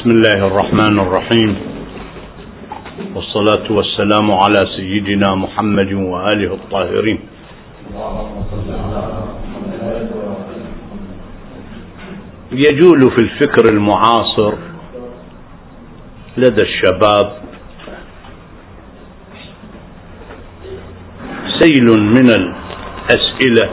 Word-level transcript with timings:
بسم 0.00 0.10
الله 0.10 0.46
الرحمن 0.46 1.00
الرحيم. 1.00 1.56
والصلاة 3.14 3.66
والسلام 3.70 4.30
على 4.32 4.60
سيدنا 4.76 5.34
محمد 5.34 5.92
وآله 5.92 6.54
الطاهرين. 6.54 7.20
يجول 12.52 13.00
في 13.10 13.22
الفكر 13.22 13.64
المعاصر 13.72 14.54
لدى 16.36 16.62
الشباب 16.62 17.32
سيل 21.58 21.86
من 22.00 22.30
الأسئلة 22.30 23.70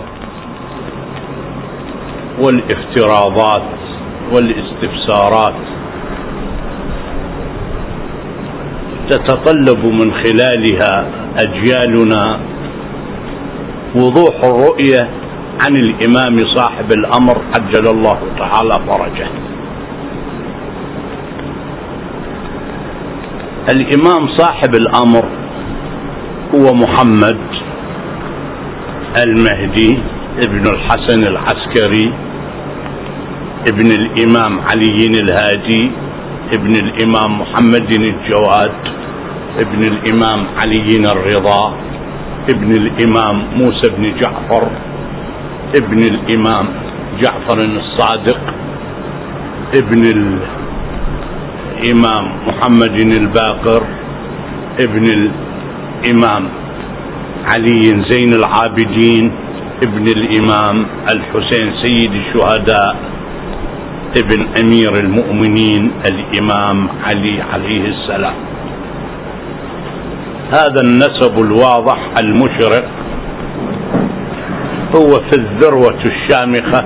والافتراضات 2.39 3.67
والاستفسارات. 4.33 5.66
تتطلب 9.10 9.86
من 9.86 10.14
خلالها 10.14 10.93
أجيالنا. 11.39 12.39
وضوح 13.96 14.36
الرؤية 14.43 15.10
عن 15.66 15.74
الإمام 15.75 16.38
صاحب 16.56 16.92
الأمر 16.92 17.42
عجل 17.56 17.86
الله 17.88 18.20
تعالى 18.39 18.75
فرجه. 18.88 19.30
الإمام 23.70 24.28
صاحب 24.38 24.71
الأمر 24.75 25.25
هو 26.55 26.74
محمد 26.74 27.38
المهدي 29.25 29.97
ابن 30.47 30.64
الحسن 30.74 31.21
العسكري 31.28 32.14
ابن 33.72 33.92
الإمام 33.92 34.59
علي 34.72 35.00
الهادي 35.22 35.92
ابن 36.53 36.72
الإمام 36.75 37.42
محمد 37.42 37.92
الجواد. 37.94 38.97
ابن 39.63 39.81
الإمام 39.94 40.39
علي 40.58 40.89
الرضا 41.13 41.63
ابن 42.53 42.72
الإمام 42.72 43.36
موسى 43.59 43.88
بن 43.97 44.03
جعفر 44.22 44.64
ابن 45.81 45.99
الإمام 46.14 46.66
جعفر 47.22 47.58
الصادق 47.66 48.39
ابن 49.81 50.02
الإمام 51.83 52.23
محمد 52.47 52.97
الباقر 53.22 53.81
ابن 54.86 55.05
الإمام 55.17 56.44
علي 57.53 57.81
زين 58.09 58.31
العابدين 58.39 59.31
ابن 59.88 60.05
الإمام 60.17 60.86
الحسين 61.16 61.67
سيد 61.86 62.11
الشهداء 62.11 62.95
ابن 64.23 64.39
أمير 64.64 64.92
المؤمنين 65.03 65.92
الإمام 66.11 66.89
علي 67.08 67.42
عليه 67.53 67.83
السلام. 67.88 68.36
هذا 70.51 70.81
النسب 70.83 71.45
الواضح 71.45 71.99
المشرق 72.21 72.85
هو 74.95 75.09
في 75.09 75.39
الذروة 75.39 75.99
الشامخة 76.05 76.85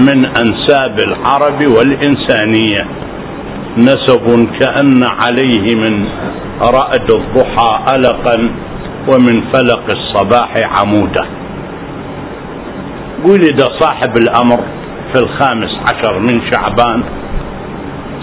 من 0.00 0.24
أنساب 0.26 0.96
العرب 1.06 1.58
والإنسانية. 1.76 2.82
نسب 3.78 4.48
كأن 4.60 5.02
عليه 5.02 5.76
من 5.76 6.06
رأد 6.62 7.10
الضحى 7.14 7.94
ألقا 7.96 8.50
ومن 9.08 9.42
فلق 9.52 9.84
الصباح 9.92 10.54
عمودا. 10.80 11.26
ولد 13.28 13.62
صاحب 13.80 14.12
الأمر 14.18 14.64
في 15.14 15.22
الخامس 15.22 15.76
عشر 15.92 16.18
من 16.18 16.50
شعبان 16.52 17.04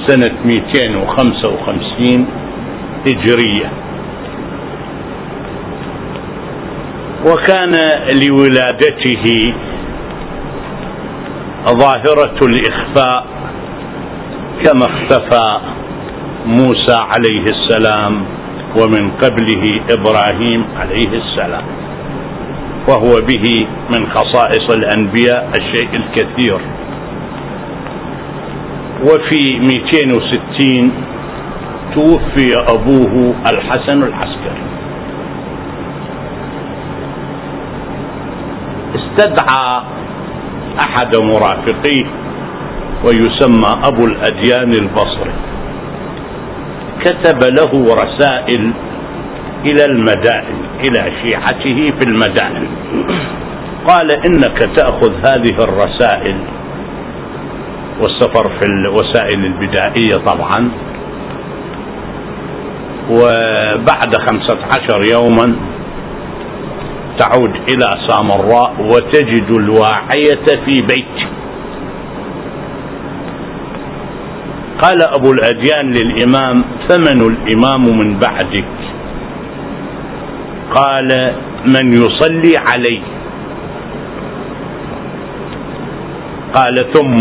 سنة 0.08 0.36
255 0.46 2.28
هجرية. 3.08 3.72
وكان 7.28 7.72
لولادته 8.24 9.26
ظاهرة 11.68 12.38
الإخفاء 12.48 13.26
كما 14.64 14.86
اختفى 14.86 15.60
موسى 16.46 16.98
عليه 17.14 17.46
السلام 17.56 18.26
ومن 18.80 19.12
قبله 19.12 19.64
إبراهيم 19.92 20.66
عليه 20.80 21.12
السلام 21.22 21.64
وهو 22.90 23.16
به 23.30 23.68
من 23.94 24.08
خصائص 24.12 24.70
الأنبياء 24.78 25.52
الشيء 25.60 25.90
الكثير. 25.96 26.60
وفي 29.02 29.60
260 29.60 30.92
توفي 31.96 32.50
أبوه 32.76 33.36
الحسن 33.54 34.04
العسكري. 34.04 34.67
استدعى 39.18 39.82
أحد 40.82 41.16
مرافقيه 41.16 42.06
ويسمى 43.06 43.72
أبو 43.84 44.06
الأديان 44.06 44.72
البصري. 44.82 45.34
كتب 47.00 47.40
له 47.44 47.72
رسائل 47.96 48.74
إلى 49.66 49.86
المدائن 49.86 50.58
إلى 50.88 51.12
شيعته 51.22 51.94
في 52.00 52.04
المدائن. 52.12 52.68
قال 53.88 54.12
إنك 54.12 54.76
تأخذ 54.76 55.12
هذه 55.14 55.56
الرسائل 55.60 56.38
والسفر 58.02 58.44
في 58.60 58.66
الوسائل 58.66 59.46
البدائية 59.46 60.16
طبعا. 60.26 60.72
وبعد 63.10 64.16
خمسة 64.30 64.58
عشر 64.78 65.02
يوما 65.12 65.56
تعود 67.20 67.56
إلى 67.56 67.90
سامراء 68.08 68.72
وتجد 68.80 69.50
الواعية 69.60 70.46
في 70.66 70.82
بيت. 70.82 71.18
قال 74.82 75.02
أبو 75.02 75.32
الأديان 75.32 75.94
للإمام 75.94 76.64
فمن 76.90 77.22
الإمام 77.22 77.82
من 77.82 78.20
بعدك. 78.20 78.74
قال 80.76 81.34
من 81.68 81.88
يصلي 81.94 82.54
عليه. 82.70 83.02
قال 86.56 86.94
ثم 86.94 87.20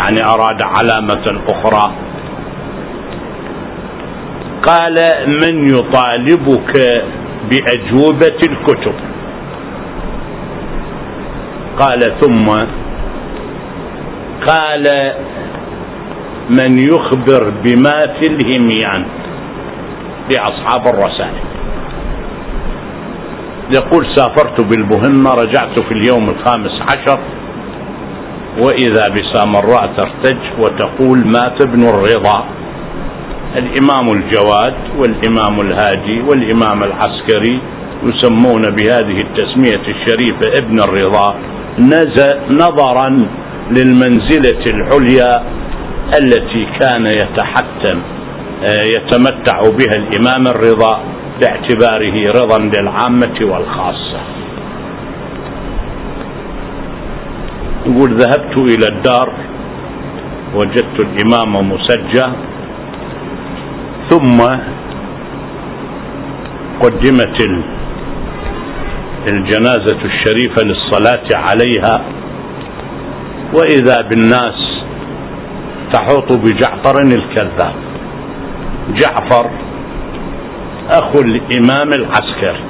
يعني 0.00 0.20
أراد 0.26 0.62
علامة 0.62 1.40
أخرى. 1.50 1.94
قال 4.62 4.96
من 5.26 5.66
يطالبك 5.66 7.04
بأجوبة 7.50 8.38
الكتب. 8.48 8.94
قال 11.80 12.00
ثم 12.20 12.46
قال 14.46 15.12
من 16.50 16.78
يخبر 16.78 17.50
بما 17.64 17.98
في 18.20 18.26
الهميان 18.30 19.04
لأصحاب 20.30 20.86
الرسائل. 20.86 21.44
يقول 23.74 24.06
سافرت 24.14 24.60
بالمهمة 24.60 25.30
رجعت 25.30 25.80
في 25.82 25.92
اليوم 25.94 26.24
الخامس 26.24 26.82
عشر 26.82 27.18
وإذا 28.62 29.08
بسامراء 29.08 29.92
ترتج 29.96 30.38
وتقول 30.58 31.18
مات 31.26 31.64
ابن 31.66 31.82
الرضا. 31.82 32.44
الإمام 33.56 34.06
الجواد 34.08 34.74
والإمام 34.98 35.56
الهادي 35.60 36.20
والإمام 36.20 36.82
العسكري 36.82 37.60
يسمون 38.02 38.62
بهذه 38.62 39.18
التسمية 39.26 39.82
الشريفة 39.88 40.52
ابن 40.62 40.80
الرضا 40.80 41.34
نظرا 42.50 43.08
للمنزلة 43.70 44.64
العليا 44.70 45.32
التي 46.20 46.66
كان 46.80 47.06
يتحتم 47.06 48.00
آه، 48.64 48.84
يتمتع 48.96 49.60
بها 49.60 49.96
الإمام 49.96 50.46
الرضا 50.46 51.00
باعتباره 51.40 52.30
رضا 52.30 52.58
للعامة 52.58 53.38
والخاصة. 53.40 54.20
يقول 57.86 58.16
ذهبت 58.16 58.56
إلى 58.56 58.86
الدار 58.96 59.32
وجدت 60.54 61.00
الإمام 61.00 61.70
مسجى 61.72 62.26
ثم 64.10 64.38
قدمت 66.82 67.38
الجنازة 69.32 70.00
الشريفة 70.04 70.62
للصلاة 70.64 71.28
عليها 71.34 72.04
وإذا 73.54 74.08
بالناس 74.08 74.84
تحوط 75.92 76.32
بجعفر 76.32 77.02
الكذاب. 77.02 77.74
جعفر 78.88 79.50
أخو 80.90 81.20
الإمام 81.20 81.88
العسكري 81.92 82.64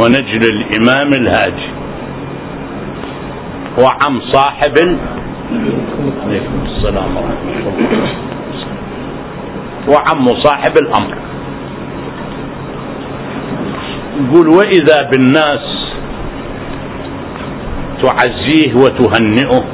ونجل 0.00 0.42
الإمام 0.50 1.12
الهادي 1.12 1.68
وعم 3.78 4.20
صاحب 4.32 4.98
عليكم 6.24 6.64
السلام 6.66 7.16
ورحمة 7.16 7.68
الله. 7.68 8.29
وعم 9.88 10.26
صاحب 10.26 10.74
الأمر. 10.82 11.16
يقول 14.20 14.48
وإذا 14.48 15.10
بالناس 15.10 15.90
تعزيه 18.02 18.74
وتهنئه 18.74 19.64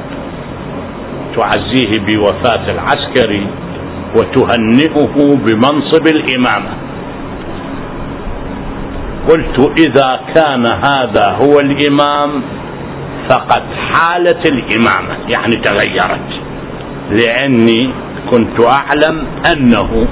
تعزيه 1.37 1.91
بوفاة 1.99 2.71
العسكري 2.71 3.47
وتهنئه 4.15 5.35
بمنصب 5.35 6.07
الإمامة. 6.07 6.69
قلت 9.29 9.79
إذا 9.79 10.19
كان 10.35 10.65
هذا 10.65 11.37
هو 11.41 11.59
الإمام 11.59 12.41
فقد 13.29 13.63
حالت 13.91 14.51
الإمامة 14.51 15.13
يعني 15.13 15.53
تغيرت. 15.63 16.29
لأني 17.11 17.93
كنت 18.31 18.57
أعلم 18.77 19.15
أنه 19.51 20.07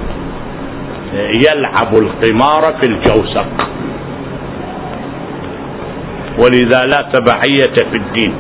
يلعب 1.46 1.92
القمار 1.94 2.64
في 2.82 2.86
الجوسق 2.92 3.48
ولذا 6.40 6.82
لا 6.92 7.02
تبعية 7.14 7.76
في 7.92 7.98
الدين. 8.02 8.34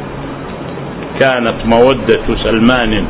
كانت 1.19 1.55
مودة 1.65 2.25
سلمان 2.43 3.05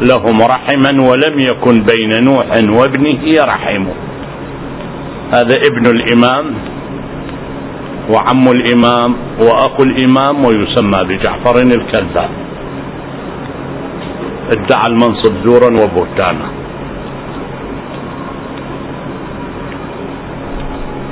لهم 0.00 0.36
رحما 0.42 0.92
ولم 1.08 1.40
يكن 1.40 1.86
بين 1.90 2.10
نوح 2.24 2.46
وابنه 2.78 3.22
رحم 3.42 3.84
هذا 5.34 5.56
ابن 5.68 5.84
الإمام 5.96 6.54
وعم 8.14 8.42
الإمام 8.56 9.16
وأخو 9.40 9.82
الإمام 9.82 10.44
ويسمى 10.44 11.00
بجعفر 11.08 11.56
الكذاب. 11.60 12.30
ادعى 14.54 14.86
المنصب 14.86 15.32
زورا 15.46 15.70
وبهتانا. 15.82 16.48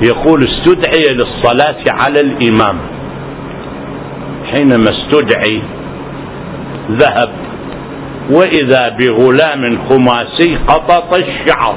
يقول 0.03 0.41
استدعي 0.49 1.05
للصلاة 1.15 1.85
على 1.89 2.21
الإمام. 2.21 2.79
حينما 4.45 4.91
استدعي 4.91 5.63
ذهب 6.91 7.31
وإذا 8.31 8.97
بغلام 8.99 9.79
خماسي 9.89 10.57
قطط 10.69 11.15
الشعر. 11.21 11.77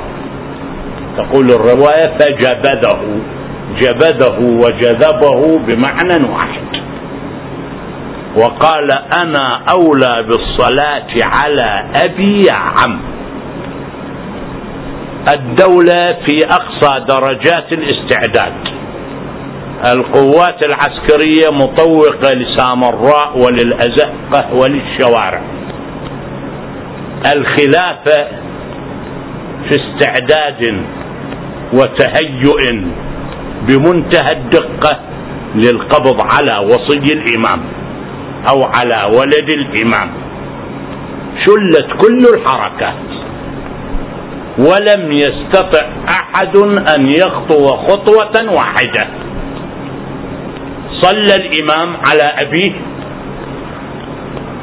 تقول 1.18 1.46
الرواية 1.46 2.18
فجبده 2.18 3.00
جبده 3.82 4.38
وجذبه 4.40 5.60
بمعنى 5.68 6.34
واحد. 6.34 6.67
وقال 8.38 8.92
أنا 9.24 9.62
أولى 9.76 10.24
بالصلاة 10.28 11.08
على 11.36 11.90
أبي 12.06 12.46
يا 12.46 12.54
عم. 12.58 13.00
الدولة 15.36 16.14
في 16.26 16.40
أقصى 16.46 17.06
درجات 17.06 17.72
الاستعداد 17.72 18.54
القوات 19.94 20.66
العسكرية 20.66 21.48
مطوقة 21.52 22.32
لسامراء 22.34 23.38
وللأزقة 23.38 24.54
وللشوارع. 24.54 25.42
الخلافة 27.36 28.28
في 29.70 29.72
استعداد 29.72 30.82
وتهيؤ 31.74 32.58
بمنتهى 33.68 34.32
الدقة 34.32 35.00
للقبض 35.56 36.18
على 36.34 36.66
وصي 36.66 37.14
الإمام. 37.14 37.77
أو 38.52 38.60
على 38.76 39.18
ولد 39.18 39.50
الإمام. 39.50 40.10
شلت 41.46 41.88
كل 42.02 42.22
الحركات. 42.36 43.08
ولم 44.60 45.12
يستطع 45.12 45.86
أحد 46.10 46.58
أن 46.98 47.12
يخطو 47.12 47.68
خطوة 47.68 48.52
واحدة. 48.58 49.08
صلى 51.02 51.36
الإمام 51.36 51.98
على 52.10 52.28
أبيه 52.42 52.74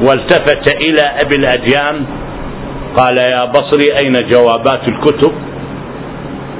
والتفت 0.08 0.72
إلى 0.72 1.02
أبي 1.24 1.36
الأديان. 1.36 2.04
قال 2.96 3.18
يا 3.18 3.44
بصري 3.44 3.98
أين 4.02 4.12
جوابات 4.30 4.88
الكتب؟ 4.88 5.32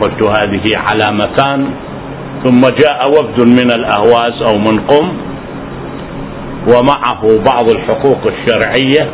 قلت 0.01 0.23
هذه 0.39 0.67
علامتان 0.77 1.71
ثم 2.45 2.61
جاء 2.61 3.11
وفد 3.11 3.49
من 3.49 3.71
الأهواز 3.71 4.35
أو 4.49 4.59
من 4.59 4.81
قم 4.87 5.17
ومعه 6.69 7.23
بعض 7.51 7.71
الحقوق 7.71 8.21
الشرعية 8.27 9.11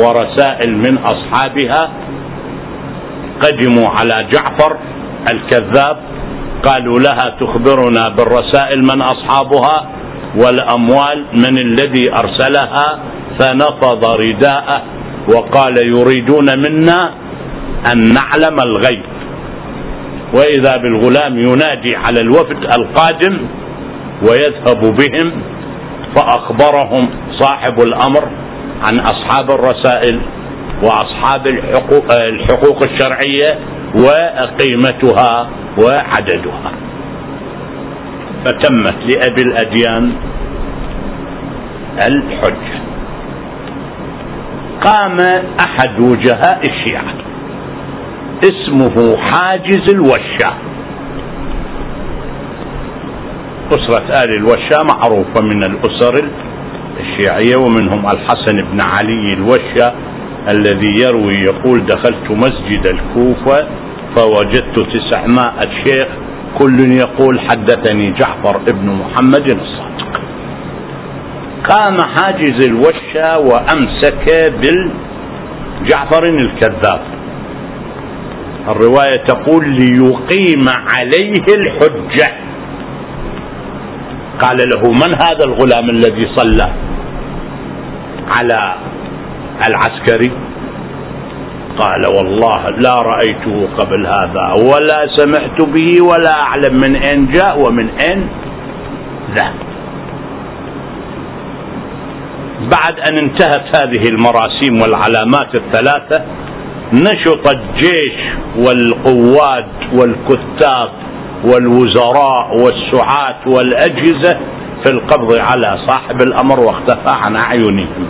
ورسائل 0.00 0.76
من 0.76 0.98
أصحابها. 0.98 1.90
قدموا 3.42 3.88
على 3.88 4.28
جعفر 4.32 4.76
الكذاب 5.32 5.96
قالوا 6.64 6.98
لها 7.00 7.36
تخبرنا 7.40 8.08
بالرسائل 8.16 8.78
من 8.82 9.02
أصحابها 9.02 9.86
والأموال 10.40 11.24
من 11.32 11.58
الذي 11.58 12.12
أرسلها 12.12 12.98
فنفض 13.40 14.04
رداءه 14.04 14.82
وقال 15.34 15.74
يريدون 15.86 16.46
منا 16.66 17.12
أن 17.92 17.98
نعلم 18.14 18.56
الغيب. 18.66 19.04
وإذا 20.34 20.76
بالغلام 20.76 21.38
ينادي 21.38 21.96
على 21.96 22.20
الوفد 22.20 22.60
القادم 22.78 23.38
ويذهب 24.22 24.80
بهم 24.80 25.32
فأخبرهم 26.16 27.08
صاحب 27.38 27.80
الأمر 27.80 28.28
عن 28.84 28.98
أصحاب 28.98 29.50
الرسائل 29.50 30.20
وأصحاب 30.82 31.46
الحقوق, 31.46 32.06
الحقوق 32.26 32.82
الشرعية 32.82 33.58
وقيمتها 33.94 35.48
وعددها. 35.82 36.72
فتمت 38.44 38.96
لأبي 39.02 39.42
الأديان 39.42 40.12
الحجة 42.08 42.78
قام 44.80 45.16
أحد 45.60 46.00
وجهاء 46.00 46.60
الشيعة. 46.68 47.14
اسمه 48.44 49.16
حاجز 49.16 49.94
الوشا 49.94 50.67
أسرة 53.72 54.24
آل 54.24 54.30
الوشا 54.36 54.78
معروفة 54.94 55.40
من 55.42 55.62
الأسر 55.62 56.30
الشيعية 57.00 57.56
ومنهم 57.64 58.06
الحسن 58.06 58.56
بن 58.56 58.78
علي 58.80 59.26
الوشا 59.32 59.94
الذي 60.50 60.92
يروي 61.04 61.34
يقول 61.34 61.86
دخلت 61.86 62.30
مسجد 62.30 62.86
الكوفة 62.86 63.68
فوجدت 64.16 64.76
تسعمائة 64.94 65.70
شيخ 65.84 66.08
كل 66.58 66.92
يقول 66.92 67.40
حدثني 67.40 68.14
جعفر 68.20 68.60
ابن 68.68 68.86
محمد 68.86 69.46
الصادق. 69.60 70.20
قام 71.70 71.96
حاجز 72.16 72.68
الوشا 72.68 73.36
وأمسك 73.38 74.26
بالجعفر 74.60 76.24
الكذاب. 76.24 77.00
الرواية 78.72 79.24
تقول 79.28 79.68
ليقيم 79.68 80.64
عليه 80.96 81.44
الحجة. 81.58 82.47
قال 84.40 84.56
له 84.74 84.82
من 84.90 85.10
هذا 85.22 85.44
الغلام 85.46 85.86
الذي 85.90 86.26
صلى 86.36 86.72
على 88.36 88.74
العسكري؟ 89.68 90.32
قال 91.78 92.02
والله 92.16 92.64
لا 92.82 92.94
رأيته 93.02 93.68
قبل 93.78 94.06
هذا 94.06 94.46
ولا 94.72 95.00
سمعت 95.16 95.60
به 95.62 95.90
ولا 96.10 96.42
أعلم 96.42 96.74
من 96.74 96.96
أين 96.96 97.32
جاء 97.32 97.54
ومن 97.66 97.88
أين 98.10 98.28
ذهب. 99.36 99.54
بعد 102.70 102.94
أن 103.10 103.18
انتهت 103.18 103.76
هذه 103.76 104.02
المراسيم 104.10 104.74
والعلامات 104.82 105.54
الثلاثة 105.54 106.24
نشط 106.92 107.44
الجيش 107.54 108.16
والقوات 108.56 109.70
والكتاب 109.98 110.90
والوزراء 111.44 112.50
والسعاة 112.52 113.40
والأجهزة 113.46 114.38
في 114.84 114.92
القبض 114.92 115.32
على 115.40 115.78
صاحب 115.86 116.16
الأمر 116.22 116.60
واختفى 116.60 117.12
عن 117.26 117.36
أعينهم. 117.36 118.06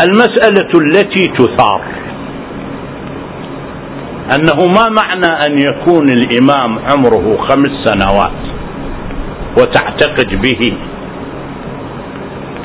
المسألة 0.00 0.70
التي 0.80 1.26
تثار 1.38 1.80
أنه 4.34 4.58
ما 4.74 5.02
معنى 5.02 5.46
أن 5.46 5.58
يكون 5.58 6.06
الإمام 6.08 6.78
عمره 6.78 7.36
خمس 7.48 7.70
سنوات 7.84 8.42
وتعتقد 9.58 10.42
به 10.42 10.76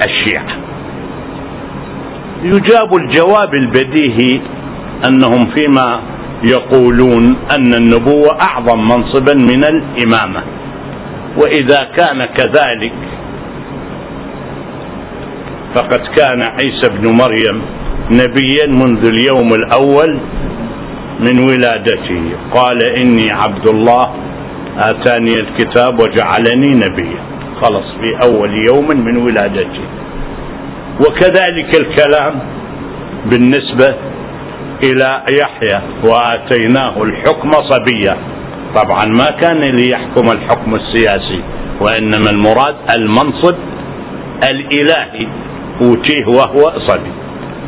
الشيعة. 0.07 0.47
يجاب 2.43 2.95
الجواب 2.95 3.53
البديهي 3.53 4.41
أنهم 5.09 5.51
فيما 5.55 6.01
يقولون 6.43 7.35
أن 7.57 7.73
النبوة 7.73 8.37
أعظم 8.49 8.79
منصبا 8.79 9.33
من 9.33 9.63
الإمامة. 9.65 10.43
وإذا 11.37 11.77
كان 11.97 12.23
كذلك 12.23 12.93
فقد 15.75 16.01
كان 16.17 16.41
عيسى 16.41 16.89
بن 16.89 17.15
مريم 17.21 17.61
نبيا 18.11 18.67
منذ 18.67 19.05
اليوم 19.05 19.49
الأول 19.53 20.19
من 21.19 21.39
ولادته. 21.39 22.23
قال 22.53 22.79
إني 23.03 23.31
عبد 23.31 23.67
الله 23.67 24.13
آتاني 24.77 25.33
الكتاب 25.33 25.99
وجعلني 25.99 26.71
نبيا. 26.85 27.21
خلص 27.61 27.85
في 28.01 28.29
أول 28.29 28.51
يوم 28.67 28.87
من 29.05 29.17
ولادته. 29.17 29.85
وكذلك 30.99 31.81
الكلام 31.81 32.39
بالنسبة 33.25 33.95
إلى 34.83 35.23
يحيى 35.41 35.81
وآتيناه 36.03 37.03
الحكم 37.03 37.51
صبيا. 37.51 38.15
طبعا 38.75 39.05
ما 39.05 39.25
كان 39.41 39.61
ليحكم 39.61 40.31
الحكم 40.31 40.75
السياسي 40.75 41.41
وإنما 41.81 42.29
المراد 42.31 42.75
المنصب 42.97 43.55
الإلهي 44.51 45.27
أوتيه 45.81 46.25
وهو 46.27 46.79
صبي. 46.87 47.11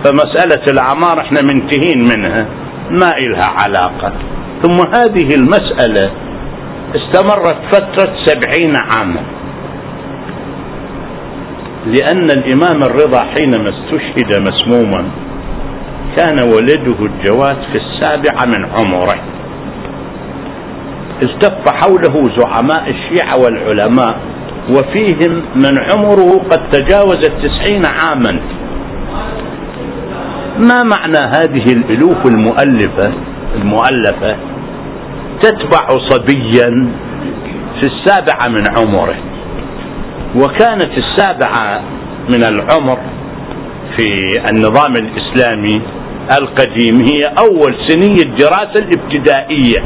فمسألة 0.06 0.64
الاعمار 0.72 1.22
إحنا 1.22 1.40
منتهين 1.42 2.00
منها 2.00 2.48
ما 2.90 3.12
إلها 3.18 3.56
علاقة. 3.64 4.14
ثم 4.64 4.80
هذه 4.96 5.30
المسألة 5.42 6.12
استمرت 6.96 7.58
فترة 7.72 8.16
سبعين 8.26 8.74
عاما. 8.76 9.22
لأن 11.86 12.30
الإمام 12.30 12.84
الرضا 12.84 13.20
حينما 13.20 13.70
استشهد 13.70 14.40
مسموما 14.50 15.06
كان 16.18 16.38
ولده 16.54 17.06
الجواد 17.06 17.58
في 17.72 17.78
السابعة 17.78 18.46
من 18.46 18.66
عمره. 18.66 19.20
التف 21.24 21.74
حوله 21.74 22.24
زعماء 22.38 22.90
الشيعة 22.90 23.36
والعلماء 23.44 24.20
وفيهم 24.70 25.44
من 25.56 25.80
عمره 25.80 26.32
قد 26.50 26.70
تجاوز 26.72 27.30
التسعين 27.30 27.82
عاما. 27.86 28.40
ما 30.58 30.84
معنى 30.84 31.18
هذه 31.36 31.64
الألوف 31.74 32.26
المؤلفة؟ 32.26 33.14
المؤلفة؟ 33.56 34.36
تتبع 35.42 35.88
صبيا 36.10 36.92
في 37.82 37.88
السابعه 37.88 38.48
من 38.50 38.64
عمره. 38.78 39.16
وكانت 40.36 40.92
السابعة 40.98 41.82
من 42.32 42.44
العمر 42.44 43.00
في 43.98 44.06
النظام 44.52 44.94
الإسلامي 44.98 45.82
القديم 46.42 46.96
هي 47.12 47.24
أول 47.40 47.76
سني 47.88 48.16
الدراسه 48.26 48.80
الابتدائية. 48.86 49.84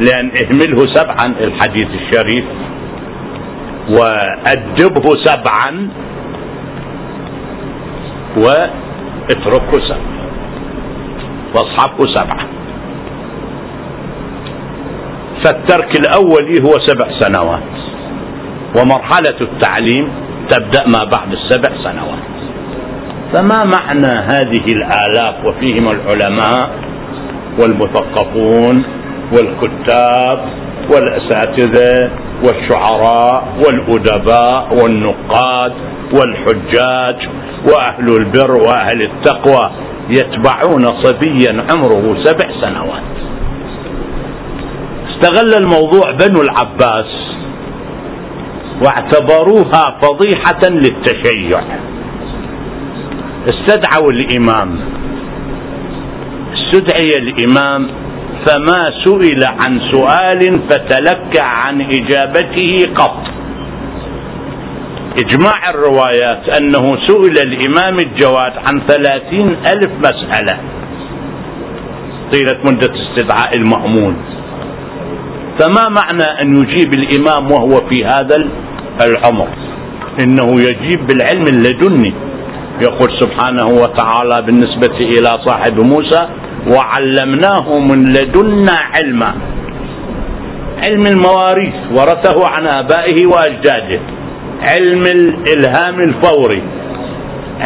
لأن 0.00 0.30
اهمله 0.44 0.94
سبعا 0.94 1.34
الحديث 1.46 1.88
الشريف 2.00 2.44
وأدبه 3.88 5.06
سبعا 5.24 5.88
و 8.38 8.44
اتركه 9.30 9.72
سبعة 9.88 10.16
واصحابه 11.54 12.14
سبعة 12.14 12.46
فالترك 15.44 15.98
الأولي 15.98 16.54
هو 16.62 16.72
سبع 16.86 17.10
سنوات 17.20 17.62
ومرحلة 18.78 19.40
التعليم 19.40 20.12
تبدأ 20.50 20.84
ما 20.88 21.10
بعد 21.12 21.32
السبع 21.32 21.76
سنوات. 21.84 22.35
فما 23.34 23.60
معنى 23.64 24.06
هذه 24.06 24.64
الآلاف 24.68 25.44
وفيهم 25.44 25.86
العلماء 25.94 26.70
والمثقفون 27.60 28.84
والكتاب 29.32 30.48
والأساتذة 30.92 32.10
والشعراء 32.44 33.44
والأدباء 33.64 34.82
والنقاد 34.82 35.72
والحجاج 36.14 37.28
وأهل 37.68 38.16
البر 38.16 38.50
وأهل 38.50 39.02
التقوى 39.02 39.70
يتبعون 40.10 40.84
صبيا 41.02 41.56
عمره 41.70 42.24
سبع 42.24 42.48
سنوات. 42.62 43.02
استغل 45.10 45.64
الموضوع 45.64 46.10
بنو 46.10 46.42
العباس 46.42 47.10
واعتبروها 48.84 49.82
فضيحة 50.02 50.68
للتشيع. 50.70 51.62
استدعوا 53.46 54.10
الإمام. 54.12 54.78
استدعي 56.54 57.10
الإمام 57.18 57.90
فما 58.46 58.80
سئل 59.04 59.40
عن 59.46 59.80
سؤال 59.92 60.40
فتلكع 60.70 61.44
عن 61.44 61.80
إجابته 61.80 62.78
قط. 62.94 63.22
إجماع 65.24 65.70
الروايات 65.70 66.60
أنه 66.60 67.06
سئل 67.06 67.34
الإمام 67.46 67.96
الجواد 67.98 68.52
عن 68.56 68.86
ثلاثين 68.88 69.48
ألف 69.48 69.90
مسألة. 69.98 70.58
طيلة 72.32 72.58
مدة 72.64 72.92
استدعاء 72.94 73.50
المأمون. 73.56 74.16
فما 75.60 75.88
معنى 75.88 76.40
أن 76.40 76.54
يجيب 76.56 76.94
الإمام 76.94 77.52
وهو 77.52 77.88
في 77.90 78.04
هذا 78.04 78.36
العمر؟ 79.06 79.48
إنه 80.20 80.60
يجيب 80.60 81.06
بالعلم 81.06 81.42
اللدني. 81.42 82.14
يقول 82.82 83.08
سبحانه 83.20 83.66
وتعالى 83.82 84.46
بالنسبة 84.46 84.96
إلى 84.96 85.30
صاحب 85.46 85.80
موسى 85.80 86.28
وعلمناه 86.72 87.78
من 87.78 88.04
لدنا 88.04 88.76
علما 88.94 89.34
علم 90.78 91.06
المواريث 91.06 91.74
ورثه 91.90 92.48
عن 92.48 92.66
آبائه 92.66 93.26
وأجداده 93.26 94.00
علم 94.70 95.02
الإلهام 95.02 96.00
الفوري. 96.00 96.62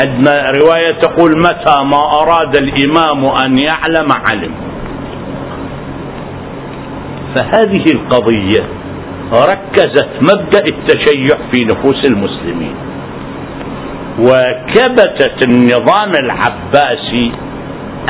عندنا 0.05 0.47
رواية 0.65 1.01
تقول 1.01 1.31
متى 1.39 1.77
ما 1.93 2.03
أراد 2.23 2.57
الإمام 2.57 3.25
أن 3.25 3.59
يعلم 3.59 4.09
علم. 4.31 4.53
فهذه 7.37 7.85
القضية 7.95 8.67
ركزت 9.33 10.09
مبدأ 10.23 10.65
التشيع 10.73 11.39
في 11.53 11.65
نفوس 11.65 12.05
المسلمين. 12.13 12.75
وكبتت 14.21 15.45
النظام 15.49 16.13
العباسي 16.25 17.33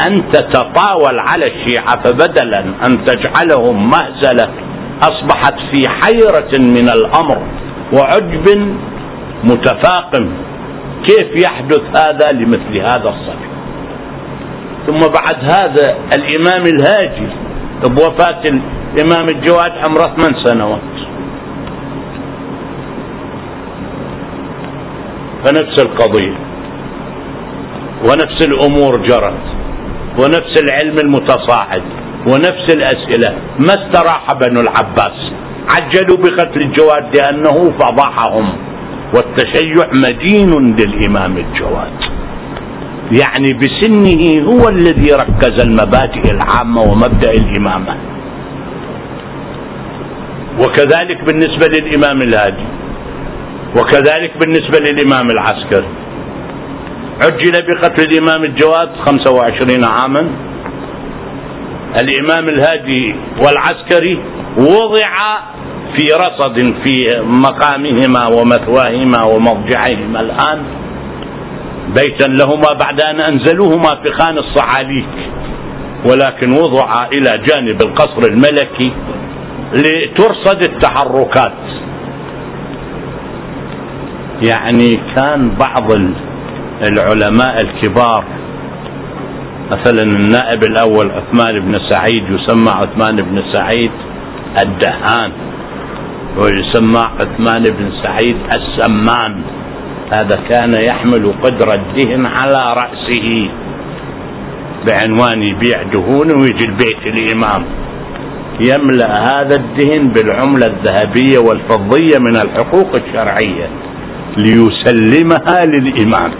أن 0.06 0.30
تتطاول 0.32 1.16
على 1.28 1.46
الشيعة 1.46 2.02
فبدلا 2.04 2.60
أن 2.86 3.04
تجعلهم 3.04 3.88
مهزلة 3.90 4.48
أصبحت 5.02 5.54
في 5.70 5.88
حيرة 5.88 6.50
من 6.60 6.88
الأمر 6.88 7.38
وعجب 7.92 8.74
متفاقم 9.44 10.32
كيف 11.08 11.44
يحدث 11.46 11.80
هذا 11.98 12.32
لمثل 12.32 12.76
هذا 12.78 13.08
الصبي 13.08 13.50
ثم 14.86 14.98
بعد 14.98 15.50
هذا 15.58 15.88
الإمام 16.16 16.62
الهاجي 16.62 17.28
بوفاة 17.84 18.42
الإمام 18.44 19.26
الجواد 19.34 19.72
عمره 19.88 20.16
ثمان 20.16 20.34
سنوات. 20.44 20.80
فنفس 25.44 25.84
القضية 25.84 26.36
ونفس 28.08 28.46
الأمور 28.46 28.92
جرت 29.06 29.42
ونفس 30.18 30.62
العلم 30.62 30.96
المتصاعد 31.04 31.82
ونفس 32.28 32.66
الأسئلة. 32.76 33.30
ما 33.66 33.74
استراح 33.80 34.26
بنو 34.40 34.60
العباس 34.60 35.18
عجلوا 35.70 36.16
بقتل 36.16 36.60
الجواد 36.60 37.16
لأنه 37.16 37.56
فضحهم 37.80 38.52
والتشيع 39.14 39.86
مدين 39.94 40.76
للإمام 40.76 41.36
الجواد. 41.36 41.98
يعني 43.22 43.50
بسنه 43.60 44.22
هو 44.52 44.68
الذي 44.68 45.08
ركز 45.14 45.62
المبادئ 45.66 46.30
العامة 46.30 46.82
ومبدأ 46.82 47.30
الإمامة. 47.30 47.96
وكذلك 50.60 51.24
بالنسبة 51.24 51.66
للإمام 51.78 52.18
الهادي. 52.22 52.79
وكذلك 53.76 54.32
بالنسبة 54.40 54.78
للإمام 54.90 55.26
العسكري 55.30 55.88
عجل 57.24 57.52
بقتل 57.52 58.04
الإمام 58.10 58.44
الجواد 58.44 58.90
25 59.06 59.84
عاما. 59.84 60.30
الإمام 62.02 62.44
الهادي 62.48 63.14
والعسكري 63.44 64.18
وضع 64.58 65.12
في 65.96 66.04
رصد 66.12 66.56
في 66.84 67.20
مقامهما 67.22 68.22
ومثواهما 68.36 69.24
ومضجعهما 69.26 70.20
الآن. 70.20 70.62
بيتا 71.96 72.26
لهما 72.28 72.72
بعد 72.84 73.00
أن 73.00 73.20
أنزلوهما 73.20 74.02
في 74.02 74.12
خان 74.20 74.38
الصعاليك 74.38 75.14
ولكن 76.08 76.48
وضع 76.52 77.06
إلى 77.12 77.42
جانب 77.46 77.82
القصر 77.82 78.32
الملكي 78.32 78.92
لترصد 79.74 80.62
التحركات. 80.62 81.79
يعني 84.48 84.90
كان 85.16 85.50
بعض 85.50 85.92
العلماء 86.90 87.58
الكبار 87.64 88.24
مثلا 89.70 90.02
النائب 90.02 90.62
الأول 90.64 91.10
عثمان 91.10 91.60
بن 91.60 91.74
سعيد 91.90 92.24
يسمى 92.30 92.70
عثمان 92.70 93.16
بن 93.16 93.42
سعيد 93.52 93.90
الدهان 94.62 95.32
ويسمى 96.36 97.02
عثمان 97.22 97.62
بن 97.62 97.92
سعيد 98.02 98.36
السمان. 98.56 99.42
هذا 100.14 100.40
كان 100.50 100.72
يحمل 100.90 101.26
قدر 101.42 101.74
الدهن 101.74 102.26
على 102.26 102.74
رأسه 102.82 103.48
بعنوان 104.86 105.42
يبيع 105.42 105.82
دهون 105.82 106.28
ويجي 106.40 106.66
البيت 106.66 107.06
الإمام. 107.06 107.64
يملأ 108.60 109.22
هذا 109.22 109.56
الدهن 109.56 110.12
بالعملة 110.12 110.66
الذهبية 110.66 111.38
والفضية 111.48 112.18
من 112.18 112.36
الحقوق 112.36 112.90
الشرعية. 112.94 113.68
ليسلمها 114.36 115.64
للإمام 115.66 116.32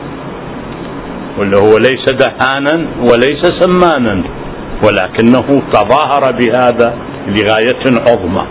واللي 1.39 1.57
هو 1.57 1.77
ليس 1.79 2.05
دهانا 2.13 2.87
وليس 3.01 3.43
سمانا 3.61 4.25
ولكنه 4.85 5.63
تظاهر 5.73 6.33
بهذا 6.33 6.95
لغاية 7.27 7.85
عظمى. 8.09 8.47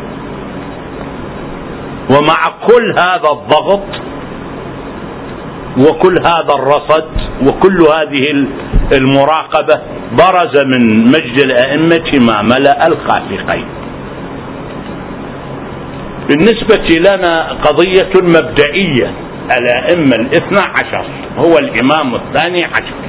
ومع 2.11 2.41
كل 2.67 2.85
هذا 2.99 3.29
الضغط 3.31 3.87
وكل 5.77 6.15
هذا 6.27 6.53
الرصد 6.55 7.09
وكل 7.47 7.77
هذه 7.81 8.47
المراقبة 8.93 9.81
برز 10.11 10.63
من 10.65 11.03
مجد 11.03 11.39
الأئمة 11.39 12.09
ما 12.27 12.41
ملأ 12.41 12.87
الخافقين 12.87 13.67
بالنسبة 16.29 16.87
لنا 17.09 17.51
قضية 17.51 18.11
مبدئية. 18.23 19.13
الأئمة 19.57 20.15
الاثنى 20.15 20.59
عشر 20.59 21.05
هو 21.37 21.57
الإمام 21.57 22.15
الثاني 22.15 22.65
عشر. 22.65 22.99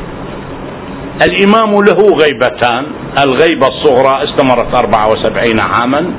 الإمام 1.28 1.70
له 1.70 2.16
غيبتان 2.22 2.86
الغيبة 3.24 3.66
الصغرى 3.66 4.24
استمرت 4.24 4.74
74 4.74 5.60
عاما 5.60 6.10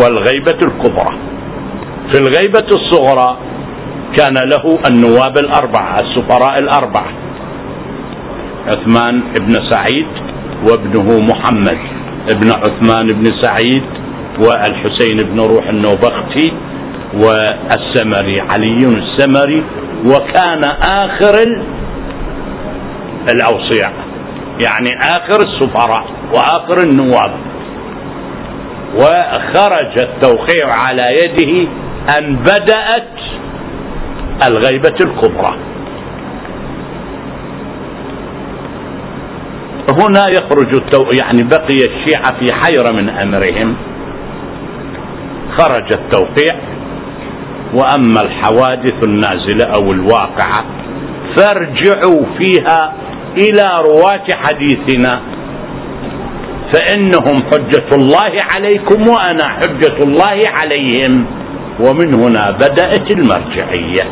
والغيبة 0.00 0.58
الكبرى. 0.62 1.18
في 2.12 2.20
الغيبة 2.20 2.66
الصغرى 2.76 3.38
كان 4.18 4.34
له 4.34 4.78
النواب 4.90 5.38
الأربعة 5.38 5.96
السفراء 6.00 6.58
الأربعة 6.58 7.12
عثمان 8.66 9.22
بن 9.40 9.54
سعيد 9.70 10.06
وابنه 10.70 11.18
محمد. 11.32 11.78
ابن 12.34 12.50
عثمان 12.50 13.06
بن 13.06 13.24
سعيد 13.42 13.84
والحسين 14.40 15.16
بن 15.24 15.40
روح 15.40 15.68
النوبختي 15.68 16.52
والسمري 17.14 18.40
علي 18.40 18.86
السمري 18.86 19.64
وكان 20.06 20.64
آخر 20.82 21.36
الأوصياء. 23.34 23.92
يعني 24.66 24.90
آخر 25.02 25.42
السفراء 25.46 26.06
وآخر 26.34 26.82
النواب. 26.84 27.34
وخرج 28.94 30.02
التوقيع 30.02 30.66
على 30.86 31.02
يده 31.24 31.68
أن 32.20 32.36
بدأت 32.36 33.18
الغيبة 34.50 34.96
الكبرى. 35.06 35.58
هنا 39.90 40.28
يخرج 40.28 40.74
التو... 40.74 41.04
يعني 41.20 41.42
بقي 41.42 41.76
الشيعة 41.76 42.38
في 42.38 42.54
حيرة 42.54 42.92
من 42.92 43.08
أمرهم. 43.08 43.76
خرج 45.58 45.88
التوقيع 45.94 46.56
وأما 47.74 48.20
الحوادث 48.24 48.94
النازلة 49.06 49.64
أو 49.76 49.92
الواقعة 49.92 50.64
فارجعوا 51.36 52.26
فيها 52.38 52.92
إلى 53.36 53.82
رواة 53.84 54.26
حديثنا. 54.44 55.20
فإنهم 56.72 57.36
حجة 57.52 57.88
الله 57.92 58.32
عليكم 58.54 59.00
وأنا 59.08 59.48
حجة 59.48 59.96
الله 60.04 60.40
عليهم. 60.46 61.26
ومن 61.80 62.14
هنا 62.22 62.50
بدأت 62.50 63.12
المرجعية. 63.12 64.04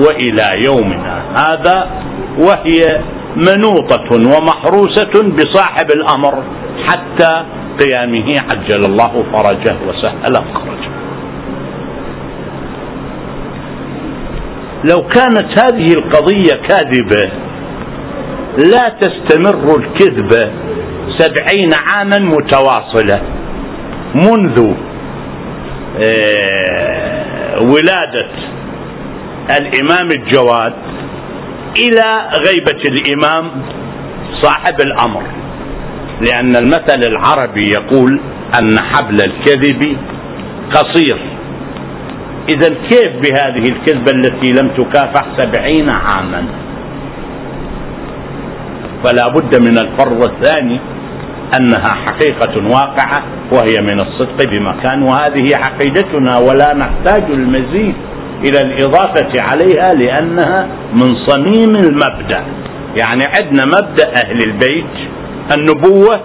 وإلى 0.00 0.64
يومنا 0.64 1.22
هذا 1.44 1.90
وهي 2.38 2.80
منوطة 3.36 4.08
ومحروسة 4.12 5.12
بصاحب 5.36 5.88
الأمر 5.94 6.44
حتى 6.86 7.44
قيامه 7.80 8.26
عجل 8.52 8.84
الله 8.90 9.24
فرجه 9.32 9.76
وسهل 9.88 10.34
فرجه 10.34 10.75
لو 14.84 15.08
كانت 15.08 15.60
هذه 15.60 15.92
القضية 15.92 16.66
كاذبة 16.68 17.32
لا 18.58 18.94
تستمر 19.00 19.76
الكذبة 19.78 20.50
سبعين 21.18 21.70
عاما 21.74 22.18
متواصلة. 22.18 23.22
منذ 24.14 24.74
آه، 26.04 27.56
ولادة 27.62 28.30
الإمام 29.60 30.08
الجواد 30.16 30.72
إلى 31.78 32.30
غيبة 32.46 32.82
الإمام 32.88 33.50
صاحب 34.42 34.76
الأمر. 34.84 35.22
لأن 36.20 36.56
المثل 36.56 37.00
العربي 37.08 37.66
يقول 37.72 38.20
أن 38.60 38.80
حبل 38.80 39.16
الكذب 39.24 39.96
قصير. 40.74 41.18
إذا 42.48 42.68
كيف 42.90 43.12
بهذه 43.22 43.64
الكذبة 43.72 44.12
التي 44.14 44.50
لم 44.62 44.68
تكافح 44.76 45.22
سبعين 45.38 45.88
عاما؟ 45.90 46.44
فلا 49.04 49.28
بد 49.28 49.62
من 49.62 49.78
الفرض 49.78 50.30
الثاني 50.30 50.80
أنها 51.60 51.94
حقيقة 52.06 52.64
واقعة 52.74 53.22
وهي 53.52 53.76
من 53.80 54.00
الصدق 54.00 54.50
بمكان 54.50 55.02
وهذه 55.02 55.48
عقيدتنا 55.54 56.38
ولا 56.38 56.74
نحتاج 56.74 57.30
المزيد 57.30 57.94
إلى 58.48 58.58
الإضافة 58.64 59.32
عليها 59.40 59.88
لأنها 59.94 60.68
من 60.92 61.08
صميم 61.26 61.72
المبدأ. 61.80 62.42
يعني 62.96 63.22
عندنا 63.38 63.62
مبدأ 63.66 64.04
أهل 64.24 64.38
البيت 64.46 64.94
النبوة 65.56 66.20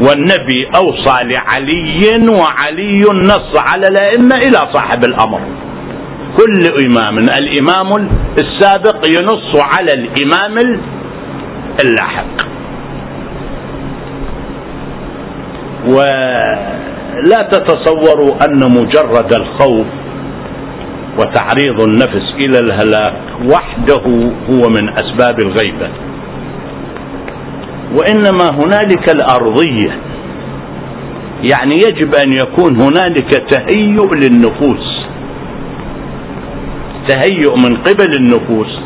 والنبي 0.00 0.68
أوصى 0.76 1.16
لعلي 1.22 2.00
وعلي 2.40 3.00
نص 3.00 3.52
على 3.72 3.84
الأئمة 3.90 4.36
إلى 4.36 4.72
صاحب 4.72 5.04
الأمر. 5.04 5.40
كل 6.38 6.86
إمام 6.86 7.18
الإمام 7.18 8.08
السابق 8.42 9.06
ينص 9.06 9.62
على 9.74 9.92
الإمام 9.94 10.58
اللاحق. 11.84 12.36
ولا 15.88 17.42
تتصوروا 17.52 18.32
أن 18.44 18.60
مجرد 18.70 19.34
الخوف 19.34 19.86
وتعريض 21.18 21.82
النفس 21.82 22.34
إلى 22.44 22.58
الهلاك 22.58 23.14
وحده 23.52 24.04
هو 24.50 24.62
من 24.68 24.88
أسباب 24.88 25.38
الغيبة. 25.38 25.88
وإنما 27.96 28.50
هنالك 28.50 29.08
الأرضية. 29.14 29.98
يعني 31.52 31.74
يجب 31.74 32.14
أن 32.14 32.32
يكون 32.32 32.80
هنالك 32.80 33.30
تهيؤ 33.50 34.14
للنفوس. 34.14 35.06
تهيؤ 37.08 37.56
من 37.56 37.76
قبل 37.76 38.10
النفوس 38.18 38.78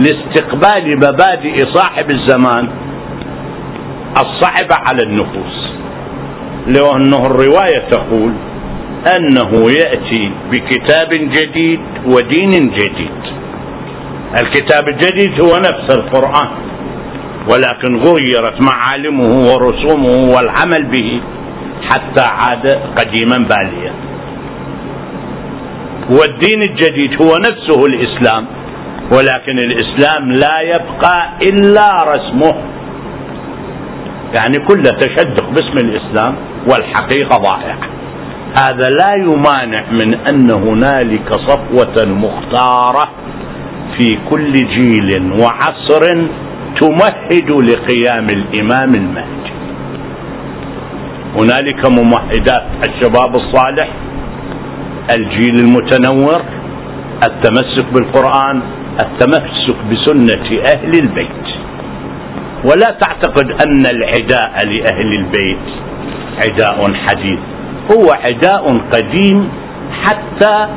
لاستقبال 0.00 0.96
مبادئ 0.96 1.64
صاحب 1.74 2.10
الزمان 2.10 2.68
الصعبة 4.12 4.76
على 4.86 4.98
النفوس. 5.06 5.68
لو 6.76 6.84
انه 6.96 7.26
الرواية 7.26 7.88
تقول 7.90 8.32
أنه 9.16 9.70
يأتي 9.70 10.30
بكتاب 10.52 11.08
جديد 11.10 11.80
ودين 12.06 12.48
جديد. 12.50 13.18
الكتاب 14.42 14.88
الجديد 14.88 15.42
هو 15.42 15.56
نفس 15.56 15.98
القرآن. 15.98 16.67
ولكن 17.52 17.96
غيرت 17.96 18.56
معالمه 18.70 19.24
ورسومه 19.24 20.34
والعمل 20.34 20.84
به 20.84 21.20
حتى 21.90 22.22
عاد 22.22 22.66
قديما 22.98 23.48
باليا. 23.48 23.92
والدين 26.10 26.62
الجديد 26.62 27.22
هو 27.22 27.36
نفسه 27.48 27.86
الإسلام 27.86 28.46
ولكن 29.12 29.58
الإسلام 29.58 30.32
لا 30.32 30.60
يبقى 30.60 31.28
إلا 31.42 31.88
رسمه. 32.12 32.54
يعني 34.36 34.56
كل 34.68 34.82
تشدق 34.82 35.48
باسم 35.50 35.76
الإسلام 35.86 36.34
والحقيقة 36.70 37.36
ضائعة. 37.36 37.78
هذا 38.62 38.88
لا 39.00 39.14
يمانع 39.16 39.84
من 39.90 40.14
أن 40.14 40.50
هنالك 40.50 41.32
صفوة 41.32 42.06
مختارة 42.06 43.08
في 43.98 44.18
كل 44.30 44.52
جيل 44.52 45.32
وعصر 45.42 46.28
تمهد 46.80 47.50
لقيام 47.50 48.26
الإمام 48.38 48.94
المهدي. 48.94 49.52
هنالك 51.38 51.86
ممهدات 51.98 52.64
الشباب 52.88 53.32
الصالح 53.36 53.88
الجيل 55.16 55.54
المتنور 55.54 56.42
التمسك 57.28 57.86
بالقرآن 57.94 58.62
التمسك 59.00 59.76
بسنة 59.90 60.60
أهل 60.74 60.92
البيت. 61.02 61.46
ولا 62.64 62.98
تعتقد 63.00 63.50
أن 63.50 63.86
العداء 63.96 64.66
لأهل 64.66 65.12
البيت 65.18 65.66
عداء 66.42 66.94
حديث. 66.94 67.38
هو 67.92 68.12
عداء 68.12 68.78
قديم 68.92 69.48
حتى 70.04 70.68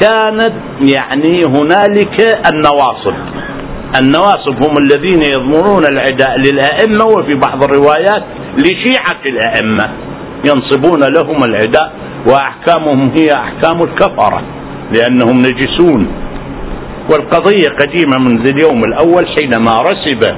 كانت 0.00 0.54
يعني 0.80 1.36
هنالك 1.46 2.16
النواصب. 2.52 3.14
النواصب 4.02 4.54
هم 4.64 4.74
الذين 4.84 5.22
يضمنون 5.22 5.84
العداء 5.92 6.38
للأئمة 6.38 7.04
وفي 7.04 7.34
بعض 7.34 7.64
الروايات 7.64 8.24
لشيعة 8.58 9.20
الأئمة 9.26 9.90
ينصبون 10.44 11.00
لهم 11.16 11.44
العداء 11.44 11.92
وأحكامهم 12.26 13.10
هي 13.18 13.28
أحكام 13.34 13.78
الكفرة 13.82 14.42
لأنهم 14.94 15.34
نجسون. 15.38 16.06
والقضية 17.12 17.76
قديمة 17.80 18.18
منذ 18.18 18.46
اليوم 18.48 18.82
الأول 18.84 19.26
حينما 19.38 19.80
رسب 19.80 20.34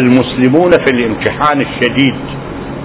المسلمون 0.00 0.70
في 0.70 0.90
الامتحان 0.94 1.60
الشديد 1.60 2.16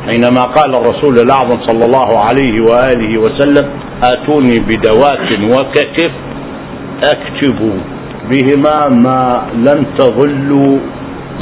حينما 0.05 0.41
قال 0.41 0.75
الرسول 0.75 1.19
الأعظم 1.19 1.67
صلى 1.67 1.85
الله 1.85 2.19
عليه 2.19 2.61
وآله 2.61 3.17
وسلم 3.21 3.69
آتوني 4.03 4.57
بدوات 4.59 5.33
وكتف 5.51 6.11
أكتب 7.03 7.79
بهما 8.29 8.77
ما 9.05 9.47
لن 9.53 9.85
تظلوا 9.97 10.79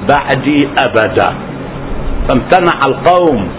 بعدي 0.10 0.68
أبدا. 0.80 1.30
فامتنع 2.28 2.80
القوم. 2.88 3.50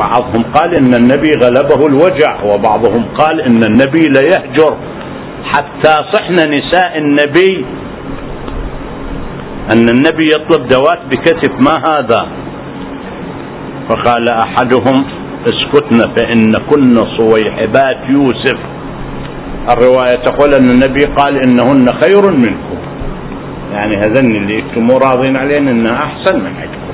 بعضهم 0.00 0.44
قال 0.54 0.74
إن 0.74 0.94
النبي 0.94 1.30
غلبه 1.44 1.86
الوجع 1.86 2.42
وبعضهم 2.42 3.04
قال 3.18 3.40
إن 3.40 3.62
النبي 3.62 4.06
لا 4.14 4.20
يهجر. 4.20 4.76
حتى 5.44 5.94
صحن 6.12 6.34
نساء 6.34 6.98
النبي. 6.98 7.64
أن 9.72 9.88
النبي 9.88 10.26
يطلب 10.36 10.68
دوات 10.68 10.98
بكتف 11.10 11.52
ما 11.60 11.74
هذا؟ 11.88 12.26
فقال 13.88 14.28
أحدهم 14.28 15.04
اسكتن 15.44 15.98
فإن 16.16 16.52
كن 16.70 16.94
صويحبات 17.18 17.98
يوسف. 18.08 18.58
الرواية 19.70 20.24
تقول 20.24 20.54
أن 20.54 20.70
النبي 20.70 21.04
قال 21.18 21.36
إنهن 21.46 21.86
خير 22.02 22.32
منكم. 22.32 22.78
يعني 23.72 23.92
هذن 23.96 24.36
اللي 24.36 24.58
أنتم 24.58 24.88
راضين 24.90 25.36
عليهن 25.36 25.68
إنها 25.68 25.94
أحسن 25.94 26.38
من 26.40 26.46
عندكم. 26.46 26.84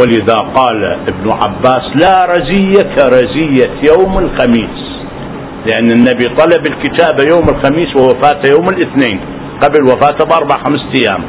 ولذا 0.00 0.34
قال 0.34 0.84
ابن 0.84 1.30
عباس 1.30 1.84
لا 2.02 2.26
رزية 2.26 2.94
كرزية 2.96 3.72
يوم 3.90 4.18
الخميس. 4.18 4.86
لأن 5.66 5.90
النبي 5.90 6.24
طلب 6.24 6.66
الكتابة 6.70 7.24
يوم 7.30 7.48
الخميس 7.48 7.96
ووفاة 7.96 8.42
يوم 8.56 8.68
الاثنين 8.68 9.20
قبل 9.62 9.82
وفاته 9.82 10.26
بأربع 10.30 10.54
خمسة 10.54 10.92
أيام. 11.04 11.24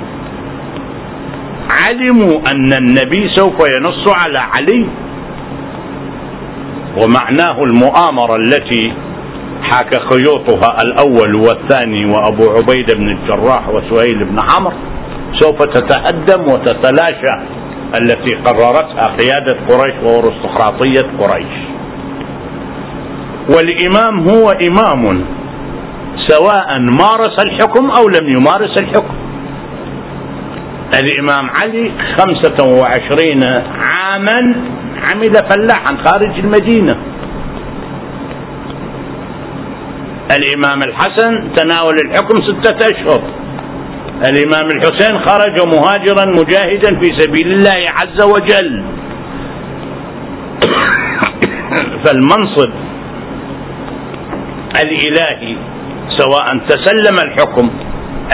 علموا 1.86 2.42
أن 2.52 2.74
النبي 2.74 3.30
سوف 3.36 3.58
ينص 3.78 4.24
على 4.24 4.40
علي. 4.40 4.88
ومعناه 7.02 7.64
المؤامرة 7.64 8.36
التي 8.40 8.94
حاك 9.72 9.94
خيوطها 10.10 10.78
الأول 10.86 11.36
والثاني 11.36 12.06
وأبو 12.06 12.44
عبيدة 12.52 12.94
بن 12.94 13.10
الجراح 13.10 13.70
وسهيل 13.70 14.26
بن 14.26 14.38
عمرو 14.52 14.78
سوف 15.40 15.58
تتأدم 15.64 16.44
وتتلاشى 16.44 17.34
التي 18.02 18.36
قررتها 18.36 19.16
قيادة 19.20 19.58
قريش 19.70 19.96
وأرستقراطية 20.04 21.18
قريش. 21.20 21.56
والإمام 23.50 24.28
هو 24.30 24.52
إمام 24.52 25.26
سواء 26.28 26.80
مارس 26.80 27.36
الحكم 27.46 27.92
أو 27.92 28.04
لم 28.08 28.30
يمارس 28.30 28.82
الحكم. 28.82 29.16
الإمام 31.04 31.50
علي 31.62 31.92
خمسة 32.18 32.80
وعشرين 32.80 33.44
عاما 33.82 34.56
عمل 35.12 35.34
فلاحا 35.50 35.98
خارج 36.06 36.40
المدينة. 36.40 36.96
الإمام 40.32 40.80
الحسن 40.88 41.54
تناول 41.56 41.96
الحكم 42.06 42.38
ستة 42.48 42.78
أشهر. 42.86 43.22
الإمام 44.30 44.68
الحسين 44.76 45.20
خرج 45.26 45.56
مهاجرا 45.76 46.26
مجاهدا 46.26 47.00
في 47.02 47.10
سبيل 47.20 47.48
الله 47.52 47.80
عز 48.00 48.22
وجل. 48.24 48.84
فالمنصب 52.06 52.72
الإلهي 54.84 55.56
سواء 56.18 56.46
تسلم 56.70 57.16
الحكم 57.26 57.70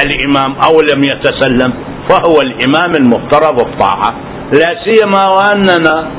الإمام 0.06 0.52
أو 0.68 0.74
لم 0.94 1.02
يتسلم 1.04 1.74
فهو 2.10 2.42
الإمام 2.42 2.92
المفترض 3.02 3.60
الطاعة. 3.68 4.16
لا 4.54 4.76
سيما 4.86 5.24
وأننا 5.28 6.10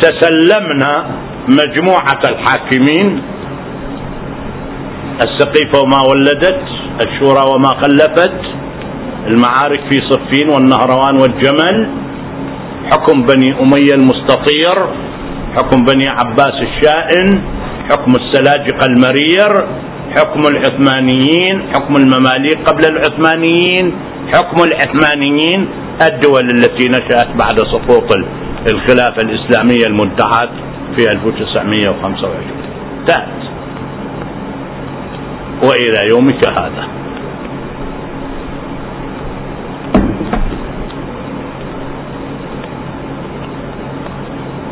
تسلمنا 0.00 1.06
مجموعة 1.48 2.20
الحاكمين 2.28 3.22
السقيفة 5.26 5.78
وما 5.84 5.98
ولدت 6.10 6.60
الشورى 7.06 7.42
وما 7.54 7.68
خلفت 7.68 8.34
المعارك 9.32 9.80
في 9.90 10.00
صفين 10.10 10.48
والنهروان 10.54 11.14
والجمل 11.22 11.88
حكم 12.92 13.22
بني 13.26 13.50
أمية 13.62 13.92
المستطير 13.94 14.76
حكم 15.56 15.84
بني 15.84 16.06
عباس 16.08 16.54
الشائن 16.68 17.42
حكم 17.90 18.12
السلاجقة 18.20 18.86
المرير 18.86 19.50
حكم 20.16 20.42
العثمانيين 20.52 21.62
حكم 21.74 21.96
المماليك 21.96 22.58
قبل 22.66 22.84
العثمانيين 22.92 23.94
حكم 24.34 24.56
العثمانيين 24.62 25.68
الدول 26.02 26.44
التي 26.54 26.88
نشأت 26.88 27.28
بعد 27.42 27.58
سقوط 27.58 28.08
الخلافة 28.72 29.16
الإسلامية 29.24 29.84
المنتهات 29.86 30.50
في 30.96 31.04
1925 31.12 32.34
انتهت 33.00 33.47
وإلى 35.62 36.08
يومك 36.10 36.48
هذا. 36.60 36.88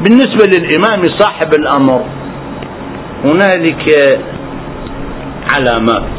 بالنسبة 0.04 0.44
للإمام 0.58 1.02
صاحب 1.18 1.50
الأمر 1.58 2.04
هنالك 3.24 3.84
علامات. 5.54 6.16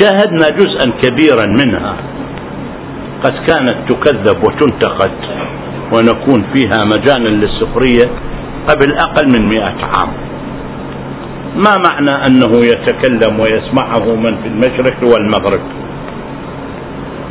شاهدنا 0.00 0.46
جزءا 0.58 0.92
كبيرا 1.02 1.46
منها. 1.46 1.96
قد 3.24 3.32
كانت 3.32 3.76
تكذب 3.88 4.44
وتنتقد 4.44 5.12
ونكون 5.94 6.44
فيها 6.54 6.78
مجانا 6.86 7.28
للسخرية 7.28 8.10
قبل 8.68 8.96
أقل 8.96 9.26
من 9.38 9.48
مئة 9.48 9.84
عام. 9.84 10.25
ما 11.56 11.72
معنى 11.90 12.26
أنه 12.26 12.52
يتكلم 12.56 13.40
ويسمعه 13.40 14.14
من 14.14 14.42
في 14.42 14.48
المشرق 14.48 14.98
والمغرب؟ 15.02 15.60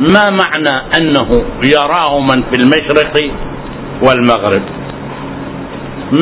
ما 0.00 0.30
معنى 0.30 0.86
أنه 1.00 1.28
يراه 1.74 2.20
من 2.20 2.42
في 2.42 2.56
المشرق 2.60 3.32
والمغرب؟ 4.02 4.62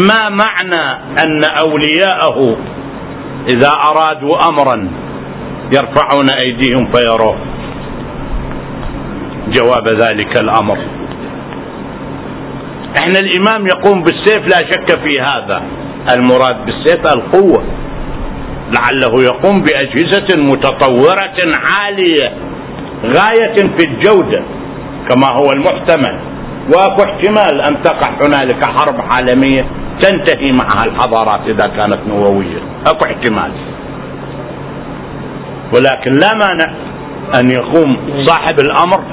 ما 0.08 0.28
معنى 0.28 0.84
أن 1.24 1.42
أولياءه 1.66 2.56
إذا 3.48 3.68
أرادوا 3.68 4.30
امرا 4.48 4.90
يرفعون 5.76 6.30
أيديهم 6.30 6.92
فيروه؟ 6.92 7.38
جواب 9.48 9.88
ذلك 9.88 10.42
الأمر. 10.42 10.78
إحنا 13.02 13.18
الإمام 13.18 13.66
يقوم 13.66 14.02
بالسيف 14.02 14.42
لا 14.42 14.70
شك 14.70 15.00
في 15.00 15.20
هذا. 15.20 15.62
المراد 16.16 16.56
بالسيف 16.66 17.00
القوة. 17.16 17.64
لعله 18.72 19.22
يقوم 19.24 19.54
بأجهزة 19.64 20.26
متطورة 20.36 21.38
عالية 21.54 22.32
غاية 23.04 23.56
في 23.56 23.86
الجودة 23.86 24.42
كما 25.08 25.28
هو 25.30 25.52
المحتمل. 25.54 26.20
وأكو 26.74 27.02
احتمال 27.04 27.60
أن 27.60 27.82
تقع 27.82 28.10
هنالك 28.10 28.64
حرب 28.64 28.94
عالمية 29.12 29.66
تنتهي 30.00 30.52
معها 30.52 30.84
الحضارات 30.84 31.40
إذا 31.48 31.66
كانت 31.68 31.98
نووية. 32.08 32.60
أكو 32.86 33.04
احتمال. 33.04 33.52
ولكن 35.74 36.12
لا 36.12 36.30
مانع 36.34 36.74
أن 37.40 37.50
يقوم 37.50 37.96
صاحب 38.26 38.60
الأمر 38.60 39.04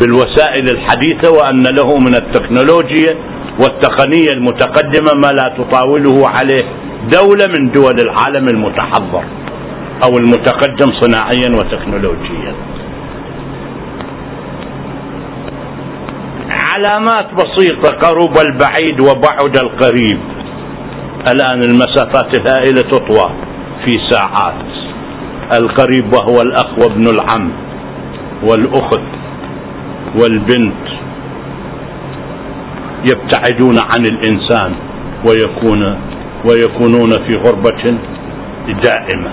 بالوسائل 0.00 0.68
الحديثة 0.70 1.30
وأن 1.30 1.62
له 1.76 1.98
من 1.98 2.14
التكنولوجيا 2.14 3.16
والتقنية 3.60 4.30
المتقدمة 4.34 5.10
ما 5.22 5.28
لا 5.28 5.54
تطاوله 5.58 6.28
عليه 6.28 6.64
دولة 7.12 7.46
من 7.58 7.72
دول 7.72 7.94
العالم 8.00 8.48
المتحضر 8.48 9.24
أو 10.04 10.18
المتقدم 10.18 10.92
صناعيا 11.00 11.50
وتكنولوجيا. 11.58 12.54
علامات 16.50 17.26
بسيطة 17.34 17.88
قرب 17.88 18.38
البعيد 18.38 19.00
وبعد 19.00 19.56
القريب. 19.56 20.20
الآن 21.34 21.62
المسافات 21.70 22.36
الهائلة 22.38 22.82
تطوى 22.82 23.30
في 23.84 23.98
ساعات. 24.10 24.64
القريب 25.62 26.12
وهو 26.14 26.42
الأخ 26.42 26.78
وابن 26.78 27.06
العم 27.08 27.52
والأخت 28.42 29.08
والبنت. 30.20 30.88
يبتعدون 33.04 33.78
عن 33.78 34.06
الإنسان 34.06 34.74
ويكون 35.26 35.98
ويكونون 36.50 37.10
في 37.10 37.38
غربة 37.38 37.98
دائمة. 38.82 39.30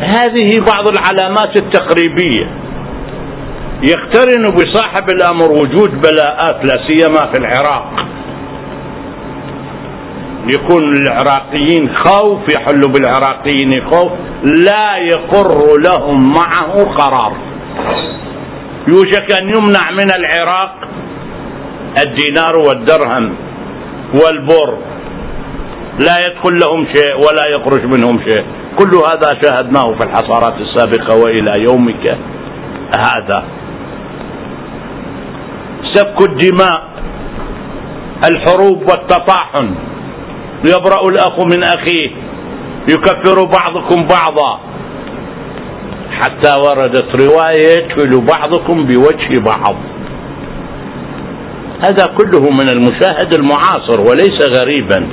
هذه 0.00 0.56
بعض 0.72 0.84
العلامات 0.88 1.58
التقريبية. 1.58 2.50
يقترن 3.88 4.42
بصاحب 4.54 5.08
الأمر 5.08 5.52
وجود 5.52 5.90
بلاءات 5.90 6.64
لا 6.64 6.86
سيما 6.86 7.32
في 7.32 7.38
العراق. 7.40 8.06
يكون 10.54 10.94
العراقيين 11.02 11.94
خوف 11.94 12.40
يحل 12.54 12.80
بالعراقيين 12.92 13.90
خوف 13.90 14.12
لا 14.64 14.96
يقر 14.96 15.58
لهم 15.90 16.34
معه 16.34 16.82
قرار. 16.82 17.32
يوشك 18.88 19.32
أن 19.40 19.48
يمنع 19.48 19.90
من 19.90 20.14
العراق 20.14 20.74
الدينار 22.06 22.58
والدرهم 22.58 23.34
والبر. 24.14 24.78
لا 26.00 26.16
يدخل 26.26 26.58
لهم 26.58 26.86
شيء 26.94 27.14
ولا 27.14 27.44
يخرج 27.50 27.84
منهم 27.94 28.20
شيء. 28.28 28.44
كل 28.78 28.90
هذا 28.94 29.40
شاهدناه 29.42 29.94
في 29.98 30.04
الحصارات 30.06 30.54
السابقة 30.60 31.16
وإلى 31.24 31.52
يومك 31.58 32.18
هذا. 32.98 33.44
سفك 35.94 36.30
الدماء 36.30 36.82
الحروب 38.30 38.80
والتطاحن. 38.80 39.74
يبرأ 40.64 41.08
الأخ 41.08 41.40
من 41.44 41.62
أخيه 41.62 42.10
يكفر 42.88 43.44
بعضكم 43.58 44.06
بعضا. 44.06 44.60
حتى 46.20 46.52
وردت 46.64 47.22
رواية 47.22 47.70
يدخل 47.78 48.26
بعضكم 48.26 48.86
بوجه 48.86 49.40
بعض. 49.40 49.76
هذا 51.84 52.06
كله 52.06 52.40
من 52.60 52.68
المشاهد 52.72 53.34
المعاصر 53.34 54.00
وليس 54.00 54.38
غريبا. 54.60 55.08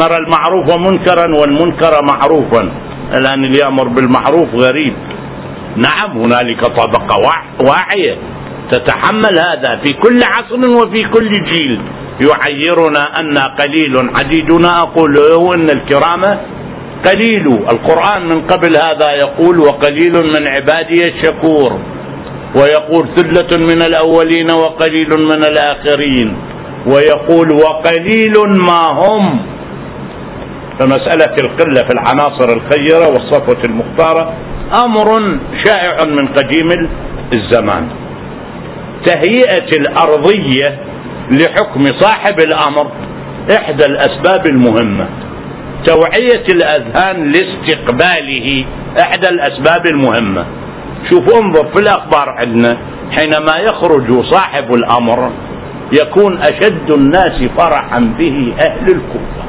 نرى 0.00 0.16
المعروف 0.16 0.78
منكرا 0.78 1.26
والمنكر 1.40 1.92
معروفا. 2.12 2.72
الآن 3.16 3.44
اللي 3.44 3.58
يأمر 3.64 3.88
بالمعروف 3.88 4.54
غريب. 4.54 4.94
نعم 5.76 6.10
هنالك 6.10 6.60
طبقة 6.64 7.16
واعية 7.68 8.18
تتحمل 8.70 9.38
هذا 9.38 9.80
في 9.84 9.92
كل 9.92 10.18
عصر 10.22 10.76
وفي 10.76 11.04
كل 11.04 11.32
جيل. 11.32 11.80
يعيرنا 12.20 13.02
أن 13.20 13.38
قليل 13.38 14.10
عديدنا. 14.18 14.82
أقول 14.82 15.12
له 15.12 15.54
إن 15.54 15.70
الكرام 15.70 16.22
قليل. 17.06 17.46
القرآن 17.46 18.22
من 18.22 18.40
قبل 18.46 18.72
هذا 18.76 19.12
يقول 19.12 19.58
وقليل 19.58 20.12
من 20.12 20.46
عبادي 20.48 21.00
الشكور 21.08 21.78
ويقول 22.56 23.08
ثلة 23.16 23.50
من 23.58 23.82
الأولين 23.82 24.46
وقليل 24.50 25.08
من 25.08 25.44
الآخرين 25.44 26.36
ويقول 26.86 27.48
وقليل 27.64 28.34
ما 28.68 28.82
هم. 29.02 29.40
فمسألة 30.80 31.34
القلة 31.44 31.80
في 31.88 31.92
العناصر 31.98 32.48
الخيرة 32.56 33.06
والصفوة 33.12 33.62
المختارة 33.68 34.32
أمر 34.84 35.38
شائع 35.66 35.96
من 36.06 36.28
قديم 36.28 36.68
الزمان. 37.36 37.88
تهيئة 39.06 39.68
الأرضية 39.78 40.78
لحكم 41.30 41.80
صاحب 42.00 42.36
الأمر 42.40 42.90
إحدى 43.60 43.84
الأسباب 43.84 44.46
المهمة. 44.50 45.08
توعية 45.86 46.46
الأذهان 46.54 47.32
لاستقباله 47.32 48.64
إحدى 49.00 49.28
الأسباب 49.30 49.86
المهمة. 49.86 50.46
شوف 51.10 51.42
انظر 51.42 51.68
في 51.74 51.82
الأخبار 51.82 52.28
عندنا. 52.28 52.74
حينما 53.10 53.54
يخرج 53.60 54.24
صاحب 54.30 54.74
الأمر 54.74 55.32
يكون 56.02 56.38
أشد 56.38 56.90
الناس 56.98 57.48
فرحا 57.58 58.00
به 58.18 58.54
أهل 58.68 58.86
الكوفة. 58.86 59.44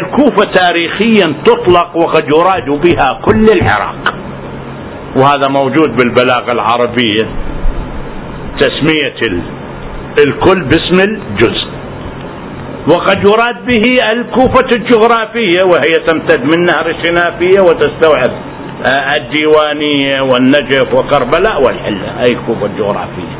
الكوفة 0.00 0.52
تاريخيا 0.54 1.34
تطلق 1.44 1.96
وقد 1.96 2.24
يراد 2.28 2.80
بها 2.84 3.20
كل 3.24 3.46
العراق. 3.60 4.14
وهذا 5.18 5.48
موجود 5.48 5.96
بالبلاغة 5.96 6.52
العربية. 6.52 7.28
تسمية 8.58 9.42
الكل 10.26 10.64
باسم 10.64 11.00
الجزء. 11.10 11.63
وقد 12.90 13.18
يراد 13.26 13.66
به 13.66 14.12
الكوفة 14.12 14.68
الجغرافية 14.76 15.62
وهي 15.62 15.92
تمتد 16.06 16.42
من 16.44 16.64
نهر 16.64 16.90
الشنافية 16.90 17.60
وتستوعب 17.60 18.32
آه، 18.90 19.08
الديوانية 19.20 20.20
والنجف 20.20 20.94
وكربلاء 20.94 21.62
والحلة. 21.64 22.08
هي 22.20 22.32
الكوفة 22.32 22.66
الجغرافية 22.66 23.34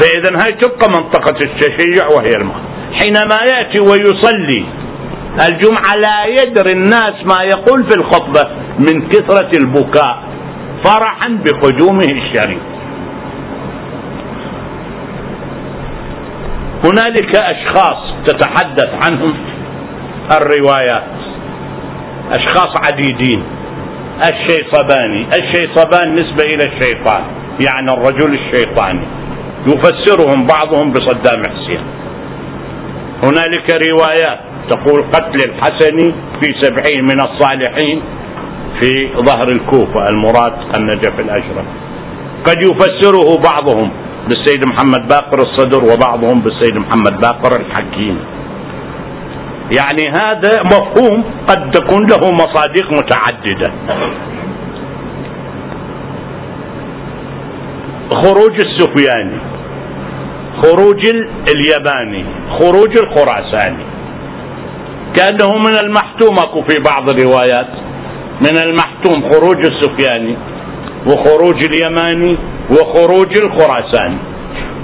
فإذا 0.00 0.30
هاي 0.44 0.52
تبقى 0.52 0.88
منطقة 0.88 1.36
التشيع 1.44 2.06
وهي 2.16 2.30
الماء 2.40 2.60
حينما 2.92 3.36
يأتي 3.52 3.78
ويصلي 3.80 4.64
الجمعة 5.50 5.94
لا 5.96 6.24
يدري 6.26 6.72
الناس 6.72 7.14
ما 7.24 7.42
يقول 7.42 7.84
في 7.90 7.96
الخطبة 7.98 8.50
من 8.78 9.08
كثرة 9.08 9.50
البكاء 9.62 10.22
فرحا 10.84 11.38
بقدومه 11.44 12.00
الشريف. 12.10 12.58
هنالك 16.84 17.36
أشخاص 17.36 18.14
تتحدث 18.26 19.04
عنهم. 19.04 19.34
الروايات. 20.32 21.04
أشخاص 22.38 22.72
عديدين. 22.86 23.42
الشيطباني. 24.30 25.26
الشيطبان 25.38 26.14
نسبة 26.14 26.44
إلى 26.44 26.64
الشيطان 26.72 27.22
يعني 27.66 27.90
الرجل 27.90 28.38
الشيطاني. 28.38 29.06
يفسرهم 29.66 30.46
بعضهم 30.46 30.92
بصدام 30.92 31.42
حسين. 31.50 31.80
هنالك 33.24 33.66
روايات 33.88 34.38
تقول 34.70 35.02
قتل 35.12 35.50
الحسن 35.50 35.98
في 36.40 36.54
سبعين 36.62 37.04
من 37.04 37.20
الصالحين 37.20 38.02
في 38.80 39.08
ظهر 39.26 39.46
الكوفة 39.52 40.04
المراد 40.12 40.52
النجف 40.78 41.20
الأشرف. 41.20 41.64
قد 42.46 42.56
يفسره 42.62 43.42
بعضهم. 43.50 43.90
بالسيد 44.28 44.62
محمد 44.72 45.08
باقر 45.08 45.38
الصدر 45.38 45.84
وبعضهم 45.84 46.40
بالسيد 46.40 46.76
محمد 46.76 47.20
باقر 47.20 47.60
الحكيم. 47.60 48.18
يعني 49.78 50.04
هذا 50.20 50.62
مفهوم 50.62 51.24
قد 51.48 51.70
تكون 51.70 52.06
له 52.06 52.22
مصادق 52.32 52.86
متعددة. 52.98 53.72
خروج 58.10 58.54
السفياني 58.66 59.38
خروج 60.62 61.02
الياباني 61.54 62.24
خروج 62.58 62.92
الخراساني. 63.02 63.84
كأنه 65.16 65.58
من 65.58 65.78
المحتوم 65.80 66.34
أكو 66.38 66.62
في 66.62 66.76
بعض 66.90 67.10
الروايات 67.10 67.70
من 68.40 68.56
المحتوم 68.62 69.30
خروج 69.30 69.58
السفياني 69.58 70.36
وخروج 71.06 71.58
اليماني 71.70 72.36
وخروج 72.70 73.38
الخراساني 73.42 74.18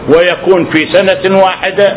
ويكون 0.08 0.72
في 0.72 0.92
سنة 0.92 1.38
واحدة 1.42 1.96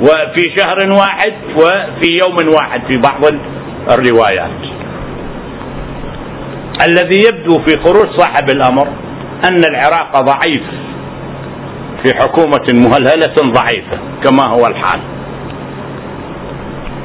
وفي 0.00 0.56
شهر 0.56 0.78
واحد 0.98 1.32
وفي 1.56 2.10
يوم 2.10 2.54
واحد 2.54 2.80
في 2.92 3.00
بعض 3.00 3.24
الروايات. 3.90 4.60
الذي 6.88 7.18
يبدو 7.28 7.58
في 7.66 7.76
خروج 7.84 8.18
صاحب 8.18 8.50
الأمر 8.54 8.88
أن 9.48 9.64
العراق 9.64 10.20
ضعيف 10.20 10.62
في 12.04 12.14
حكومة 12.14 12.66
مهلهلة 12.88 13.34
ضعيفة 13.42 13.98
كما 14.24 14.48
هو 14.48 14.66
الحال. 14.66 15.00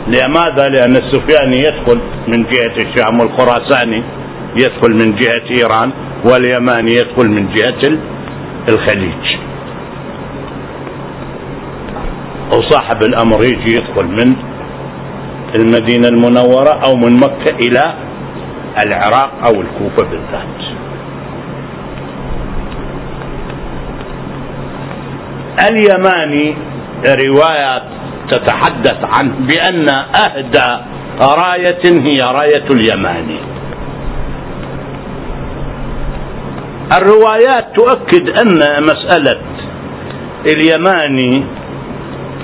لماذا؟ 0.08 0.66
لأن 0.66 0.96
السفياني 1.04 1.58
يدخل 1.58 2.02
من 2.28 2.44
جهة 2.44 2.76
الشام 2.78 3.20
والخراساني 3.20 4.04
يدخل 4.56 4.94
من 4.94 5.16
جهة 5.16 5.58
إيران. 5.60 5.92
واليماني 6.26 6.92
يدخل 6.92 7.30
من 7.30 7.54
جهة 7.54 7.98
الخليج. 8.70 9.38
وصاحب 12.54 13.04
الأمر 13.04 13.44
يجي 13.44 13.74
يدخل 13.78 14.06
من 14.06 14.36
المدينة 15.56 16.08
المنورة 16.08 16.74
أو 16.86 16.96
من 16.96 17.20
مكة 17.20 17.56
إلى 17.56 17.94
العراق 18.86 19.32
أو 19.48 19.62
الكوفة 19.62 20.10
بالذات. 20.10 20.58
اليماني 25.70 26.56
روايات 27.26 27.84
تتحدث 28.32 29.20
عنه 29.20 29.34
بأن 29.48 29.90
أهدى 30.26 30.70
راية 31.22 31.84
هي 31.86 32.18
راية 32.32 32.68
اليماني 32.74 33.40
الروايات 36.94 37.66
تؤكد 37.76 38.30
أن 38.42 38.84
مسألة 38.84 39.42
اليماني 40.48 41.46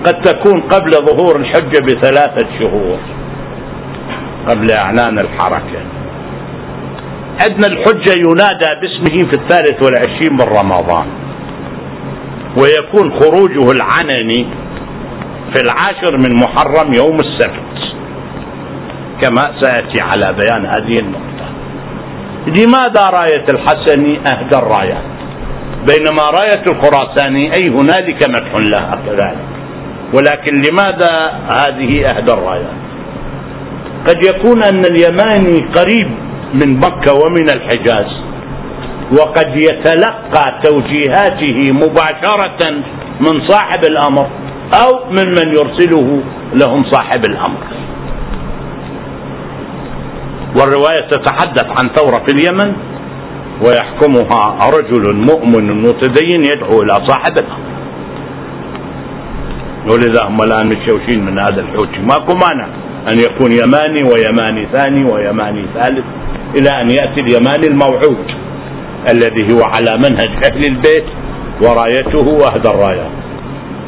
قد 0.05 0.21
تكون 0.21 0.61
قبل 0.61 0.91
ظهور 0.91 1.39
الحجة 1.39 1.79
بثلاثة 1.85 2.47
شهور 2.59 2.97
قبل 4.47 4.67
إعلان 4.71 5.17
الحركة. 5.17 5.81
عندنا 7.41 7.67
الحجة 7.67 8.13
ينادى 8.17 8.69
باسمه 8.81 9.29
في 9.31 9.37
الثالث 9.41 9.83
والعشرين 9.83 10.33
من 10.33 10.47
رمضان 10.59 11.07
ويكون 12.57 13.19
خروجه 13.19 13.71
العنني 13.71 14.47
في 15.53 15.61
العاشر 15.61 16.17
من 16.17 16.35
محرم 16.35 16.91
يوم 16.97 17.17
السبت 17.19 17.93
كما 19.21 19.53
سيأتي 19.61 20.01
على 20.01 20.35
بيان 20.39 20.65
هذه 20.65 20.99
النقطة. 21.01 21.32
لماذا 22.47 23.03
راية 23.09 23.45
الحسني 23.53 24.19
أهدى 24.19 24.57
الرايات 24.57 25.03
بينما 25.87 26.23
راية 26.39 26.63
الخراساني 26.71 27.53
أي 27.55 27.69
هنالك 27.69 28.29
مدح 28.29 28.51
لها 28.69 28.91
كذلك. 29.05 29.45
ولكن 30.15 30.61
لماذا 30.61 31.31
هذه 31.53 32.05
أهدى 32.05 32.33
الرايات 32.33 32.77
قد 34.07 34.25
يكون 34.25 34.63
أن 34.63 34.81
اليماني 34.85 35.73
قريب 35.75 36.09
من 36.53 36.77
مكة 36.77 37.13
ومن 37.13 37.49
الحجاز 37.53 38.11
وقد 39.19 39.55
يتلقى 39.55 40.61
توجيهاته 40.63 41.59
مباشرة 41.71 42.71
من 43.21 43.47
صاحب 43.47 43.79
الأمر 43.85 44.27
أو 44.83 45.05
ممن 45.09 45.47
يرسله 45.47 46.23
لهم 46.53 46.83
صاحب 46.91 47.21
الأمر. 47.29 47.63
والرواية 50.59 51.07
تتحدث 51.11 51.65
عن 51.79 51.89
ثورة 51.95 52.23
في 52.27 52.31
اليمن 52.35 52.73
ويحكمها 53.65 54.59
رجل 54.77 55.15
مؤمن 55.15 55.81
متدين 55.81 56.43
يدعو 56.43 56.81
إلى 56.81 57.07
صاحب 57.07 57.37
الأمر 57.39 57.73
ولذا 59.91 60.19
هم 60.27 60.41
الآن 60.41 60.67
متشوشين 60.67 61.25
من 61.25 61.39
هذا 61.39 61.61
الحوثي 61.61 61.99
ماكو 61.99 62.33
مانع 62.35 62.67
أن 63.09 63.19
يكون 63.19 63.51
يماني 63.51 64.03
ويماني 64.09 64.67
ثاني 64.77 65.03
ويماني 65.13 65.65
ثالث 65.73 66.05
إلى 66.59 66.81
أن 66.81 66.89
يأتي 66.91 67.19
اليماني 67.21 67.67
الموعود 67.67 68.25
الذي 69.09 69.53
هو 69.53 69.61
على 69.63 69.97
منهج 69.97 70.29
أهل 70.51 70.65
البيت 70.65 71.05
ورايته 71.63 72.47
أهدى 72.47 72.69
الرايات 72.69 73.11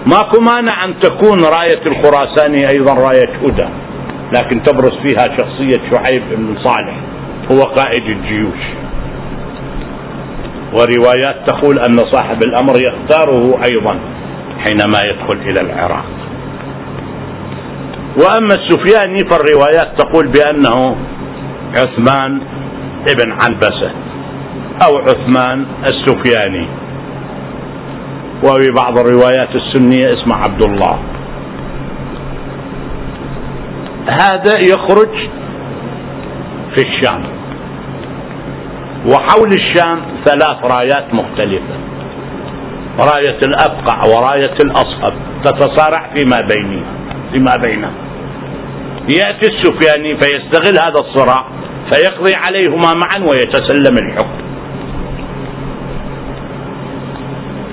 ماكو 0.08 0.42
مانع 0.42 0.86
أن 0.86 1.00
تكون 1.00 1.40
راية 1.44 1.82
الخراساني 1.86 2.58
أيضا 2.74 2.94
راية 2.94 3.30
هدى. 3.44 3.68
لكن 4.34 4.64
تبرز 4.64 4.94
فيها 5.04 5.38
شخصية 5.38 5.92
شعيب 5.92 6.24
بن 6.32 6.56
صالح 6.64 6.96
هو 7.52 7.62
قائد 7.62 8.04
الجيوش. 8.04 8.64
وروايات 10.74 11.50
تقول 11.50 11.80
أن 11.80 11.94
صاحب 12.12 12.44
الأمر 12.44 12.74
يختاره 12.76 13.44
أيضا 13.72 14.00
حينما 14.58 15.00
يدخل 15.06 15.34
إلى 15.34 15.62
العراق. 15.62 16.06
وأما 18.18 18.56
السفياني 18.56 19.18
فالروايات 19.20 20.00
تقول 20.02 20.28
بأنه 20.28 20.96
عثمان 21.78 22.42
ابن 23.10 23.32
عنبسة 23.32 23.92
أو 24.88 24.98
عثمان 24.98 25.66
السفياني. 25.90 26.68
وفي 28.44 28.72
بعض 28.72 29.00
الروايات 29.00 29.56
السنية 29.56 30.14
اسمه 30.14 30.36
عبد 30.36 30.64
الله. 30.64 31.00
هذا 34.12 34.58
يخرج 34.58 35.30
في 36.76 36.82
الشام. 36.84 37.24
وحول 39.06 39.48
الشام 39.54 40.02
ثلاث 40.26 40.64
رايات 40.64 41.14
مختلفة. 41.14 41.76
راية 43.00 43.40
الأبقع 43.48 44.06
وراية 44.06 44.56
الأصهب 44.66 45.14
تتصارع 45.44 46.10
فيما 46.16 46.48
بينها 46.52 46.84
فيما 47.32 47.52
بينها 47.66 47.92
يأتي 49.10 49.50
السفياني 49.52 50.16
فيستغل 50.16 50.80
هذا 50.80 51.00
الصراع 51.00 51.46
فيقضي 51.92 52.36
عليهما 52.36 52.94
معا 52.94 53.30
ويتسلم 53.30 53.98
الحكم. 53.98 54.46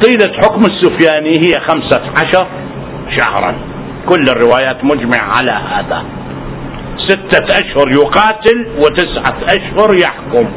طيلة 0.02 0.32
حكم 0.42 0.60
السفياني 0.60 1.30
هي 1.30 1.60
خمسة 1.60 2.00
عشر 2.22 2.46
شهرا. 3.16 3.54
كل 4.08 4.24
الروايات 4.28 4.84
مجمع 4.84 5.30
على 5.36 5.52
هذا. 5.52 6.04
ستة 7.08 7.44
أشهر 7.50 7.88
يقاتل 7.94 8.66
وتسعة 8.78 9.38
أشهر 9.44 9.96
يحكم. 10.02 10.48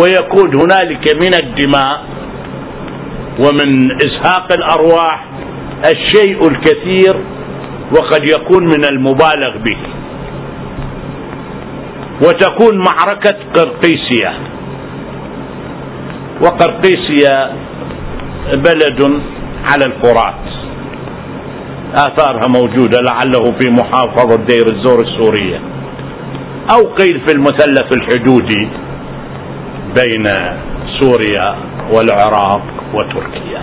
ويكون 0.00 0.50
هنالك 0.62 1.14
من 1.14 1.34
الدماء 1.34 2.04
ومن 3.38 3.88
إزهاق 3.92 4.52
الأرواح 4.52 5.24
الشيء 5.86 6.48
الكثير 6.48 7.20
وقد 7.92 8.28
يكون 8.28 8.64
من 8.64 8.84
المبالغ 8.90 9.56
به. 9.64 9.76
وتكون 12.22 12.78
معركة 12.78 13.36
قرقيسية. 13.54 14.32
وقرقيسية 16.42 17.52
بلد 18.54 19.22
على 19.70 19.84
الفرات. 19.86 20.57
آثارها 21.94 22.46
موجودة 22.48 22.98
لعله 23.02 23.58
في 23.60 23.70
محافظة 23.70 24.36
دير 24.36 24.66
الزور 24.72 25.00
السورية. 25.00 25.60
أو 26.70 26.94
قيل 26.94 27.20
في 27.26 27.34
المثلث 27.34 27.96
الحدودي 27.96 28.68
بين 29.96 30.24
سوريا 31.00 31.54
والعراق 31.94 32.62
وتركيا. 32.94 33.62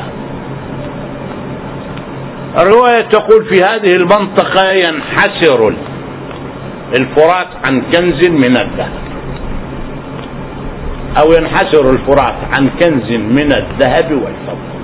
الرواية 2.60 3.02
تقول 3.02 3.46
في 3.52 3.62
هذه 3.62 3.96
المنطقة 3.96 4.72
ينحسر 4.72 5.74
الفرات 7.00 7.48
عن 7.68 7.82
كنز 7.82 8.28
من 8.28 8.58
الذهب 8.60 9.06
أو 11.20 11.26
ينحسر 11.40 11.90
الفرات 11.90 12.38
عن 12.58 12.66
كنز 12.66 13.12
من 13.12 13.52
الذهب 13.58 14.12
والفضة. 14.12 14.76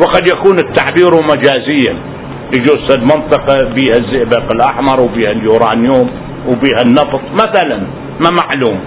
وقد 0.00 0.28
يكون 0.28 0.58
التعبير 0.58 1.10
مجازيا. 1.24 2.13
يجوز 2.56 2.98
منطقة 2.98 3.64
بها 3.64 3.96
الزئبق 3.98 4.52
الأحمر 4.54 5.00
وبها 5.00 5.30
اليورانيوم 5.30 6.10
وبها 6.46 6.80
النفط. 6.86 7.20
مثلا 7.32 7.78
ما 8.24 8.30
معلوم. 8.30 8.80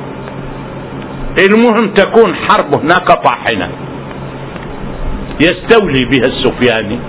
المهم 1.39 1.93
تكون 1.93 2.36
حرب 2.36 2.75
هناك 2.75 3.08
طاحنة. 3.08 3.69
يستولي 5.41 6.06
بها 6.06 6.27
السفياني 6.27 6.99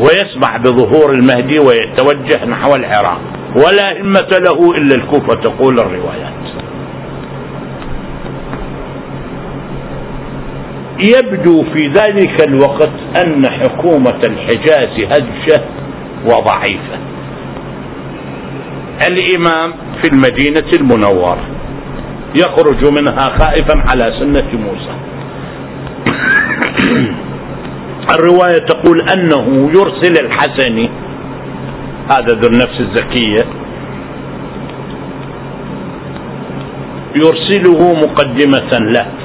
ويسمع 0.00 0.56
بظهور 0.56 1.12
المهدي 1.12 1.58
ويتوجه 1.58 2.44
نحو 2.44 2.74
العراق. 2.74 3.20
ولا 3.56 4.02
همة 4.02 4.30
له 4.38 4.76
إلا 4.76 4.94
الكوفة 4.94 5.40
تقول 5.42 5.78
الروايات. 5.78 6.43
يبدو 10.98 11.62
في 11.62 11.88
ذلك 11.88 12.48
الوقت 12.48 12.90
أن 13.26 13.46
حكومة 13.46 14.20
الحجاز 14.26 14.88
هجة 15.12 15.64
وضعيفة. 16.26 16.98
الإمام 19.08 19.72
في 20.02 20.10
المدينة 20.12 20.70
المنورة 20.80 21.38
يخرج 22.34 22.92
منها 22.92 23.38
خائفا 23.38 23.84
على 23.88 24.04
سنة 24.04 24.60
موسى. 24.60 24.94
الرواية 28.14 28.58
تقول 28.68 29.00
أنه 29.00 29.70
يرسل 29.76 30.24
الحسني 30.24 30.90
هذا 32.10 32.38
ذو 32.40 32.48
النفس 32.48 32.80
الزكية 32.80 33.46
يرسله 37.16 37.94
مقدمة 37.94 38.78
له. 38.80 39.23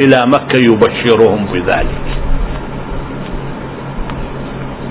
إلى 0.00 0.18
مكة 0.26 0.58
يبشرهم 0.70 1.46
بذلك. 1.46 2.06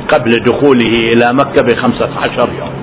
قبل 0.09 0.31
دخوله 0.31 0.93
إلى 1.13 1.27
مكة 1.33 1.63
بخمسة 1.65 2.09
عشر 2.17 2.49
يوم. 2.59 2.73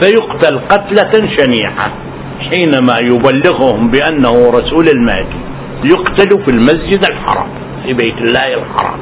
فيقتل 0.00 0.58
قتلة 0.58 1.12
شنيعة 1.12 1.92
حينما 2.40 2.96
يبلغهم 3.02 3.90
بأنه 3.90 4.50
رسول 4.50 4.86
المهدي. 4.94 5.40
يقتل 5.84 6.44
في 6.44 6.50
المسجد 6.50 7.04
الحرام 7.10 7.48
في 7.82 7.92
بيت 7.92 8.18
الله 8.18 8.54
الحرام. 8.54 8.98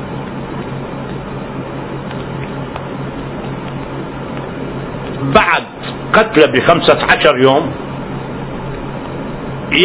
بعد 5.34 5.66
قتل 6.12 6.52
بخمسة 6.52 6.98
عشر 6.98 7.36
يوم 7.44 7.70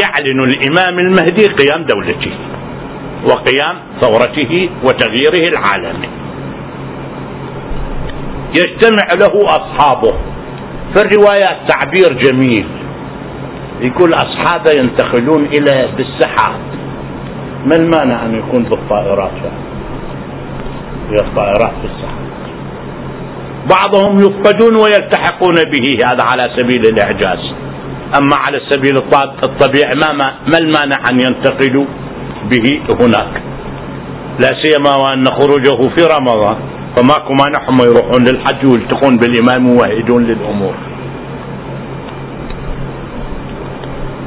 يعلن 0.03 0.43
الإمام 0.43 0.99
المهدي 0.99 1.45
قيام 1.45 1.83
دولته 1.83 2.31
وقيام 3.29 3.75
ثورته 4.01 4.69
وتغييره 4.85 5.49
العالمي. 5.49 6.09
يجتمع 8.49 9.07
له 9.21 9.45
أصحابه. 9.45 10.17
في 10.93 11.01
الروايات 11.01 11.57
تعبير 11.67 12.21
جميل. 12.23 12.67
يقول 13.81 14.13
أصحابه 14.13 14.71
ينتقلون 14.77 15.45
إلى 15.45 15.87
بالسحاب. 15.97 16.59
ما 17.65 17.75
المانع 17.75 18.25
أن 18.25 18.35
يكون 18.35 18.63
بالطائرات 18.63 19.31
هي 21.09 21.15
الطائرات 21.27 21.73
بالسحاب. 21.81 22.21
بعضهم 23.69 24.17
يفقدون 24.17 24.75
ويلتحقون 24.83 25.55
به. 25.55 26.05
هذا 26.05 26.23
على 26.31 26.51
سبيل 26.57 26.81
الإعجاز. 26.93 27.50
أما 28.19 28.35
على 28.35 28.57
السبيل 28.57 28.95
الطبيعي 29.43 29.95
ما, 29.95 30.13
ما 30.47 30.57
المانع 30.59 30.97
أن 31.11 31.19
ينتقلوا 31.25 31.85
به 32.51 32.81
هناك. 33.01 33.41
لا 34.39 34.49
سيما 34.63 34.95
وأن 35.03 35.25
خروجه 35.25 35.89
في 35.95 36.01
رمضان 36.19 36.55
فماكو 36.95 37.33
مانع 37.33 37.69
هم 37.69 37.77
يروحون 37.81 38.21
للحج 38.27 38.65
ويلتقون 38.65 39.17
بالإمام 39.17 39.67
ويوهدون 39.67 40.23
للأمور. 40.23 40.73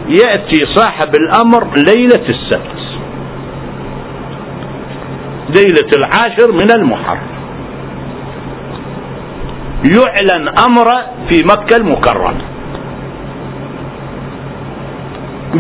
يأتي 0.09 0.75
صاحب 0.75 1.11
الأمر 1.17 1.75
ليلة 1.77 2.27
السبت. 2.29 2.81
ليلة 5.57 5.91
العاشر 5.97 6.53
من 6.53 6.71
المحرم. 6.77 7.35
يعلن 9.85 10.49
أمر 10.49 10.89
في 11.31 11.43
مكة 11.45 11.77
المكرمة. 11.77 12.54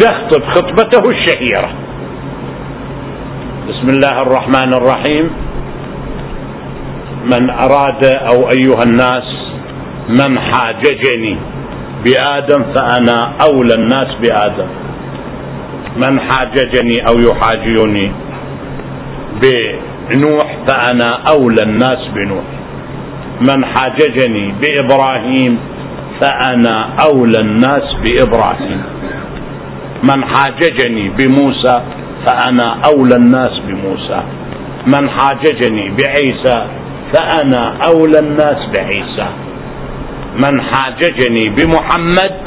يخطب 0.02 0.42
خطبته 0.54 1.10
الشهيرة. 1.10 1.70
بسم 3.68 3.86
الله 3.86 4.22
الرحمن 4.22 4.74
الرحيم. 4.74 5.30
من 7.24 7.50
أراد 7.50 8.04
أو 8.04 8.50
أيها 8.50 8.82
الناس 8.82 9.28
من 10.08 10.38
حاججني 10.38 11.36
بآدم 12.04 12.64
فأنا 12.74 13.32
أولى 13.48 13.74
الناس 13.74 14.08
بآدم. 14.22 14.68
من 15.96 16.20
حاججني 16.20 16.96
أو 17.08 17.14
يحاجيني 17.28 18.12
بنوح 19.42 20.58
فأنا 20.68 21.08
أولى 21.28 21.62
الناس 21.62 21.98
بنوح. 22.14 22.44
من 23.48 23.64
حاججني 23.64 24.54
بإبراهيم 24.60 25.58
فأنا 26.20 26.88
أولى 27.06 27.40
الناس 27.40 27.86
بإبراهيم. 28.02 28.82
من 30.10 30.24
حاججني 30.24 31.08
بموسى 31.08 31.82
فأنا 32.26 32.80
أولى 32.86 33.16
الناس 33.16 33.58
بموسى. 33.66 34.22
من 34.86 35.10
حاججني 35.10 35.96
بعيسى 35.98 36.66
فأنا 37.14 37.78
أولى 37.86 38.18
الناس 38.18 38.58
بعيسى. 38.76 39.28
من 40.42 40.60
حاججني 40.60 41.44
بمحمد 41.56 42.40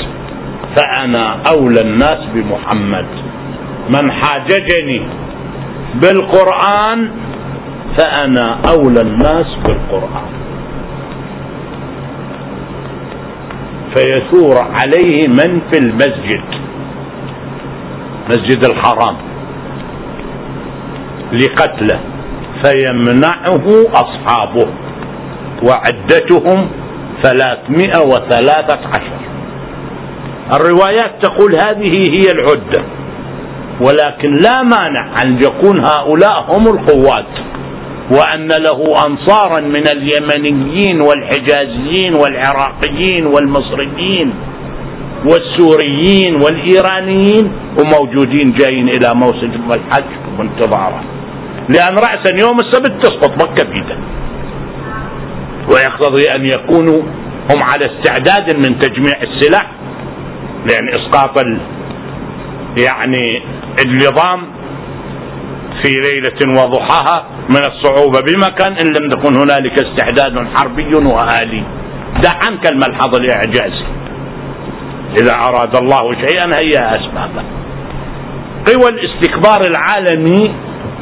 فأنا 0.75 1.41
أولى 1.51 1.81
الناس 1.81 2.19
بمحمد. 2.33 3.05
من 3.89 4.11
حاججني 4.11 5.01
بالقرآن 6.01 7.11
فأنا 7.97 8.59
أولى 8.69 9.01
الناس 9.01 9.47
بالقرآن. 9.65 10.31
فيثور 13.95 14.55
عليه 14.57 15.27
من 15.27 15.61
في 15.71 15.77
المسجد. 15.79 16.66
مسجد 18.29 18.65
الحرام 18.65 19.15
لقتله 21.33 21.99
فيمنعه 22.63 23.67
أصحابه 23.93 24.67
وعدتهم 25.63 26.67
ثلاثمائة 27.23 27.99
وثلاثة 28.07 28.79
عشر. 28.87 29.17
الروايات 30.53 31.11
تقول 31.21 31.51
هذه 31.55 31.93
هي 32.17 32.27
العدة 32.31 32.83
ولكن 33.81 34.33
لا 34.43 34.63
مانع 34.63 35.13
أن 35.21 35.39
يكون 35.41 35.79
هؤلاء 35.85 36.45
هم 36.51 36.67
القوات 36.67 37.33
وأن 38.11 38.47
له 38.47 39.05
أنصارا 39.07 39.59
من 39.61 39.83
اليمنيين 39.87 41.01
والحجازيين 41.01 42.13
والعراقيين 42.23 43.25
والمصريين 43.25 44.33
والسوريين 45.25 46.35
والإيرانيين 46.35 47.51
وموجودين 47.79 48.51
جايين 48.51 48.89
إلى 48.89 49.09
موسم 49.15 49.51
الحج 49.71 50.09
وانتظاره 50.39 51.03
لأن 51.69 51.95
رأسا 51.95 52.31
يوم 52.41 52.57
السبت 52.59 52.93
تسقط 53.03 53.31
مكة 53.45 53.69
بيده 53.69 53.97
ويقتضي 55.71 56.23
أن 56.37 56.45
يكونوا 56.45 57.01
هم 57.51 57.63
على 57.63 57.85
استعداد 57.85 58.55
من 58.55 58.79
تجميع 58.79 59.21
السلاح 59.23 59.71
لأن 60.67 60.89
إسقاط 60.99 61.43
يعني 62.85 63.41
النظام 63.85 64.43
في 65.83 65.89
ليلة 65.89 66.61
وضحاها 66.61 67.25
من 67.49 67.61
الصعوبة 67.67 68.19
بمكان 68.19 68.73
إن 68.77 68.85
لم 68.85 69.09
تكن 69.09 69.35
هنالك 69.35 69.79
استعداد 69.85 70.47
حربي 70.55 70.95
وآلي. 70.95 71.63
دع 72.23 72.33
عنك 72.47 72.71
الملحظ 72.71 73.15
الإعجازي. 73.15 73.85
إذا 75.21 75.33
أراد 75.33 75.75
الله 75.81 76.13
شيئا 76.13 76.45
هيا 76.59 76.89
أسبابه. 76.89 77.43
قوى 78.67 78.89
الاستكبار 78.89 79.61
العالمي 79.67 80.55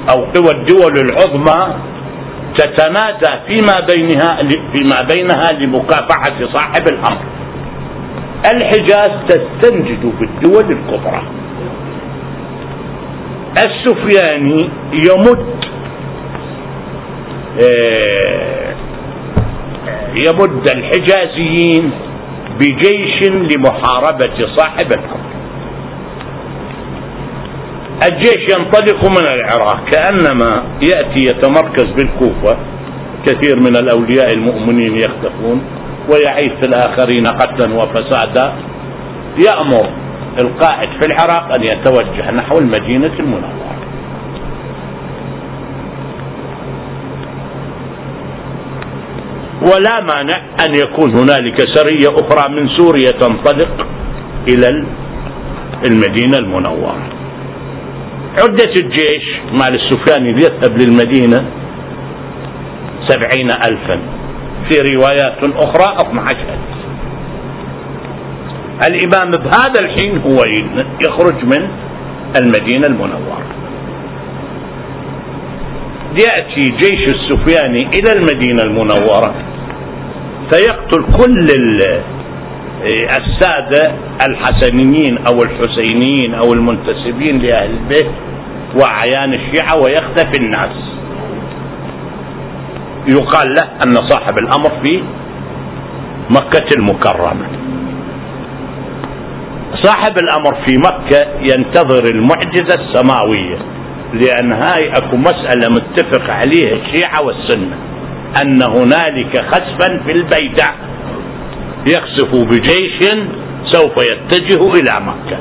أو 0.10 0.16
قوى 0.16 0.52
الدول 0.52 0.94
العظمى 1.06 1.76
تتنادى 2.58 3.42
فيما 3.48 3.88
بينها 3.94 4.38
فيما 4.74 5.08
بينها 5.16 5.52
لمكافحة 5.52 6.54
صاحب 6.54 6.88
الأمر. 6.92 7.26
الحجاز 8.52 9.12
تستنجد 9.28 10.14
بالدول 10.20 10.66
الكبرى. 10.80 11.24
السفياني 13.66 14.70
يمد 14.94 15.56
آه، 17.64 18.76
يمد 20.28 20.70
الحجازيين 20.70 21.92
بجيش 22.60 23.30
لمحاربة 23.30 24.56
صاحب 24.56 24.90
الأمر 24.92 25.36
الجيش 28.10 28.44
ينطلق 28.58 29.20
من 29.20 29.28
العراق 29.28 29.90
كأنما 29.92 30.64
يأتي 30.84 31.22
يتمركز 31.30 31.86
بالكوفة. 31.98 32.58
كثير 33.26 33.56
من 33.60 33.76
الأولياء 33.78 34.34
المؤمنين 34.34 34.96
يختفون 34.96 35.62
ويعيث 36.12 36.68
الآخرين 36.68 37.24
قتلا 37.26 37.76
وفسادا. 37.76 38.54
يأمر 39.50 39.90
القائد 40.44 40.90
في 41.02 41.08
العراق 41.08 41.56
أن 41.56 41.64
يتوجه 41.64 42.32
نحو 42.32 42.58
المدينة 42.58 43.14
المنورة. 43.20 43.75
ولا 49.66 50.02
مانع 50.14 50.38
أن 50.38 50.76
يكون 50.84 51.16
هنالك 51.16 51.58
سرية 51.76 52.10
أخرى 52.10 52.56
من 52.56 52.70
سوريا 52.78 53.12
تنطلق 53.12 53.88
إلى 54.50 54.86
المدينة 55.90 56.38
المنورة. 56.38 56.98
عدة 58.44 58.74
الجيش 58.78 59.26
مال 59.52 59.76
السفياني 59.82 60.30
يذهب 60.30 60.78
للمدينة 60.78 61.46
سبعين 63.08 63.50
ألفا. 63.52 64.00
في 64.70 64.96
روايات 64.96 65.38
أخرى 65.44 65.98
12 66.10 66.38
ألف. 66.38 66.76
الإمام 68.90 69.32
بهذا 69.32 69.80
الحين 69.80 70.18
هو 70.18 70.40
يخرج 71.08 71.46
من 71.46 71.68
المدينة 72.42 72.88
المنورة. 72.88 73.46
يأتي 76.20 76.66
جيش 76.82 77.10
السفياني 77.10 77.90
إلى 77.94 78.12
المدينة 78.20 78.64
المنورة. 78.64 79.36
فيقتل 80.52 81.06
كل 81.18 81.48
السادة 83.18 83.96
الحسنيين 84.30 85.18
أو 85.28 85.40
الحسينيين 85.44 86.34
أو 86.34 86.54
المنتسبين 86.54 87.40
لأهل 87.40 87.70
البيت 87.70 88.12
وأعيان 88.80 89.34
الشيعة 89.34 89.76
ويختفي 89.84 90.38
الناس. 90.40 90.76
يقال 93.08 93.48
له 93.56 93.68
أن 93.88 94.10
صاحب 94.10 94.38
الأمر 94.38 94.72
في 94.84 95.04
مكة 96.30 96.68
المكرمة. 96.78 97.46
صاحب 99.84 100.18
الأمر 100.18 100.56
في 100.68 100.78
مكة 100.78 101.28
ينتظر 101.40 102.04
المعجزة 102.14 102.80
السماوية 102.80 103.58
لأن 104.14 104.52
هاي 104.52 104.90
أكو 104.90 105.18
مسألة 105.18 105.68
متفق 105.70 106.34
عليها 106.34 106.74
الشيعة 106.76 107.24
والسنة. 107.26 107.78
أن 108.44 108.64
هنالك 108.64 109.46
خسفا 109.52 110.04
في 110.06 110.12
البيداء 110.12 110.76
يخسف 111.88 112.32
بجيش 112.46 113.00
سوف 113.72 113.98
يتجه 113.98 114.62
إلى 114.74 115.06
مكة. 115.06 115.40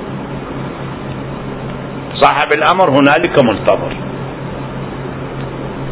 صاحب 2.21 2.49
الأمر 2.57 2.91
هنالك 2.91 3.45
منتظر. 3.45 3.97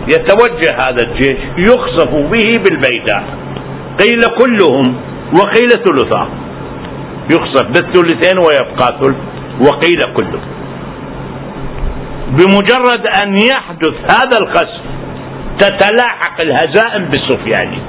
يتوجه 0.09 0.73
هذا 0.81 1.03
الجيش 1.07 1.39
يخسف 1.59 2.11
به 2.11 2.53
بالبيداء 2.65 3.25
قيل 4.01 4.21
كلهم 4.39 4.97
وقيل 5.39 5.71
ثلثا 5.71 6.29
يخسف 7.33 7.67
بالثلثين 7.67 8.39
ويبقى 8.39 8.99
ثلث 9.01 9.17
وقيل 9.69 10.03
كله 10.17 10.41
بمجرد 12.29 13.07
أن 13.23 13.39
يحدث 13.39 13.95
هذا 14.11 14.39
الخسف 14.43 14.83
تتلاحق 15.63 16.41
الهزائم 16.41 17.05
بالسفياني 17.05 17.81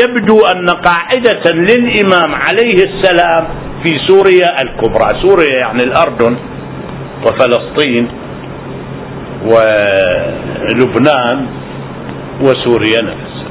يبدو 0.00 0.38
أن 0.40 0.66
قاعدة 0.68 1.44
للإمام 1.52 2.34
عليه 2.34 2.78
السلام 2.88 3.44
في 3.82 3.90
سوريا 4.06 4.50
الكبرى. 4.62 5.08
سوريا 5.22 5.58
يعني 5.62 5.82
الأردن 5.82 6.36
وفلسطين 7.26 8.08
ولبنان 10.62 11.38
وسوريا 12.40 13.00
نفسها. 13.02 13.50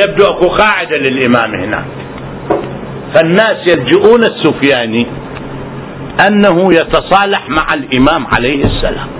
يبدو 0.00 0.24
أكو 0.24 0.46
قاعدة 0.48 0.96
للإمام 0.96 1.54
هناك. 1.54 1.86
فالناس 3.14 3.56
يلجؤون 3.68 4.22
السفياني 4.22 5.06
أنه 6.28 6.56
يتصالح 6.72 7.48
مع 7.48 7.74
الإمام 7.74 8.26
عليه 8.36 8.60
السلام. 8.60 9.15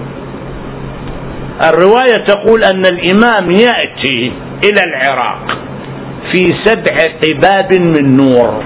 الرواية 1.62 2.24
تقول 2.26 2.64
أن 2.64 2.86
الإمام 2.86 3.50
يأتي 3.50 4.32
إلى 4.64 4.80
العراق 4.86 5.58
في 6.32 6.48
سبع 6.64 6.96
قباب 7.22 7.72
من 7.72 8.16
نور 8.16 8.64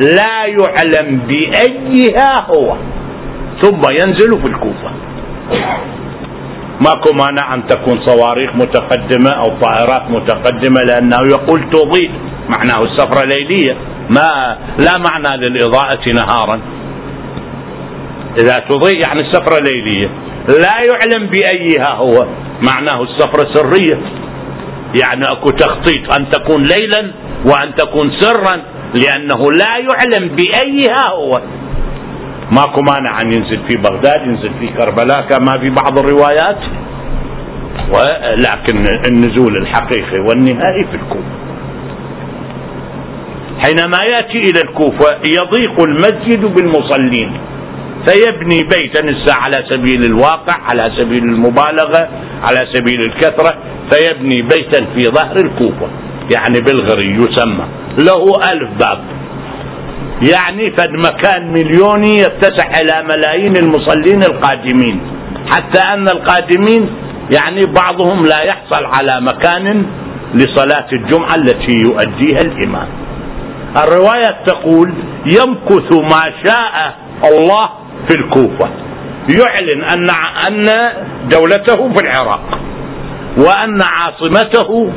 لا 0.00 0.44
يعلم 0.46 1.20
بأيها 1.28 2.46
هو 2.46 2.76
ثم 3.62 3.80
ينزل 4.02 4.40
في 4.40 4.46
الكوفة. 4.46 4.90
ماكو 6.80 7.10
مانع 7.12 7.54
أن 7.54 7.66
تكون 7.66 8.06
صواريخ 8.06 8.50
متقدمة 8.54 9.30
أو 9.30 9.58
طائرات 9.60 10.10
متقدمة 10.10 10.80
لأنه 10.88 11.16
يقول 11.30 11.70
تضيء 11.70 12.10
معناه 12.48 12.82
السفرة 12.84 13.24
ليلية 13.24 13.76
ما 14.10 14.56
لا 14.78 14.98
معنى 14.98 15.36
للإضاءة 15.36 16.04
نهارا. 16.14 16.60
إذا 18.40 18.54
تضيء 18.54 18.96
يعني 19.06 19.20
السفرة 19.20 19.58
ليلية. 19.64 20.27
لا 20.48 20.76
يعلم 20.90 21.26
بأيها 21.26 21.94
هو. 21.94 22.26
معناه 22.62 23.02
السفرة 23.02 23.54
سرية. 23.54 24.00
يعني 25.02 25.22
أكو 25.32 25.50
تخطيط 25.50 26.14
أن 26.18 26.30
تكون 26.30 26.62
ليلا 26.62 27.12
وأن 27.46 27.74
تكون 27.74 28.12
سرا 28.20 28.62
لأنه 28.94 29.52
لا 29.52 29.76
يعلم 29.76 30.36
بأيها 30.36 31.08
هو. 31.10 31.30
ماكو 32.52 32.80
مانع 32.80 33.18
أن 33.22 33.32
ينزل 33.32 33.60
في 33.68 33.76
بغداد 33.76 34.26
ينزل 34.26 34.50
في 34.60 34.68
كربلاء 34.68 35.28
كما 35.28 35.58
في 35.58 35.70
بعض 35.70 35.98
الروايات. 35.98 36.58
ولكن 37.94 38.84
النزول 39.10 39.56
الحقيقي 39.62 40.18
والنهائي 40.18 40.84
في 40.90 40.96
الكوفة. 40.96 41.38
حينما 43.64 43.98
يأتي 44.04 44.38
إلى 44.38 44.60
الكوفة 44.60 45.06
يضيق 45.24 45.80
المسجد 45.80 46.44
بالمصلين. 46.44 47.40
فيبني 48.08 48.62
بيتا 48.62 49.32
على 49.32 49.64
سبيل 49.70 50.04
الواقع 50.04 50.54
على 50.70 50.82
سبيل 50.98 51.22
المبالغة 51.22 52.08
على 52.42 52.68
سبيل 52.72 53.00
الكثرة 53.06 53.56
فيبني 53.90 54.42
بيتا 54.42 54.86
في 54.94 55.00
ظهر 55.00 55.36
الكوفة. 55.36 55.88
يعني 56.36 56.58
بالغري 56.60 57.14
يسمى. 57.14 57.64
له 57.98 58.24
ألف 58.52 58.70
باب. 58.80 59.04
يعني 60.32 60.70
فد 60.70 60.90
مكان 60.90 61.52
مليوني 61.52 62.18
يتسع 62.18 62.70
إلى 62.80 63.02
ملايين 63.02 63.56
المصلين 63.56 64.22
القادمين. 64.30 65.00
حتى 65.52 65.80
أن 65.94 66.08
القادمين 66.08 66.90
يعني 67.38 67.60
بعضهم 67.66 68.22
لا 68.22 68.42
يحصل 68.44 68.84
على 68.84 69.20
مكان 69.20 69.86
لصلاة 70.34 70.86
الجمعة 70.92 71.34
التي 71.34 71.76
يؤديها 71.86 72.40
الإمام. 72.44 72.88
الرواية 73.84 74.44
تقول 74.46 74.94
يمكث 75.26 75.92
ما 75.92 76.32
شاء 76.46 76.94
الله 77.24 77.68
في 78.08 78.14
الكوفة. 78.18 78.70
يعلن 79.38 79.84
أن 79.84 80.06
أن 80.48 80.66
دولته 81.30 81.92
في 81.94 82.02
العراق 82.02 82.58
وأن 83.38 83.82
عاصمته 83.82 84.92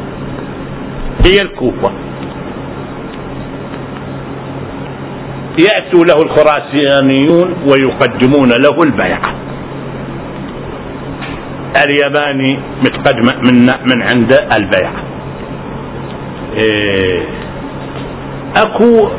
هي 1.25 1.35
الكوفة. 1.41 1.91
يأتوا 5.59 6.03
له 6.05 6.15
الخراسانيون 6.23 7.55
ويقدمون 7.67 8.49
له 8.49 8.83
البيعة. 8.83 9.21
الياباني 11.85 12.59
متقدم 12.79 13.27
من 13.47 13.65
من 13.65 14.01
عند 14.01 14.37
البيعة. 14.59 15.03
إيه 16.53 17.25
أكو 18.57 19.09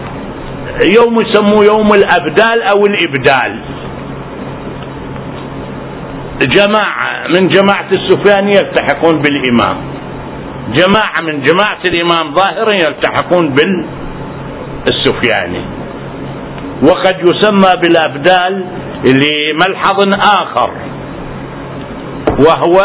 يوم 0.96 1.14
يسموه 1.26 1.64
يوم 1.64 1.88
الأبدال 1.94 2.62
أو 2.62 2.86
الإبدال. 2.86 3.60
جماعة 6.42 7.26
من 7.28 7.48
جماعة 7.48 7.88
السفيانية 7.90 8.56
يلتحقون 8.56 9.22
بالإمام. 9.22 9.76
جماعة 10.72 11.20
من 11.22 11.42
جماعة 11.42 11.80
الإمام 11.84 12.34
ظاهرا 12.34 12.72
يلتحقون 12.74 13.54
بالسفياني. 14.84 15.64
وقد 16.82 17.16
يسمى 17.20 17.72
بالأبدال 17.82 18.64
لملحظ 19.04 19.98
آخر 20.40 20.70
وهو 22.38 22.80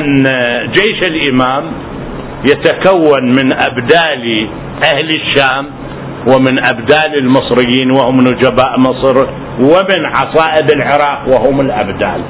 أن 0.00 0.24
جيش 0.72 1.02
الإمام 1.02 1.72
يتكون 2.48 3.24
من 3.24 3.52
أبدال 3.52 4.48
أهل 4.92 5.08
الشام 5.14 5.66
ومن 6.28 6.64
أبدال 6.64 7.18
المصريين 7.18 7.90
وهم 7.90 8.20
نجباء 8.20 8.78
مصر 8.78 9.16
ومن 9.60 10.06
عصائب 10.06 10.66
العراق 10.76 11.28
وهم 11.28 11.60
الأبدال. 11.60 12.22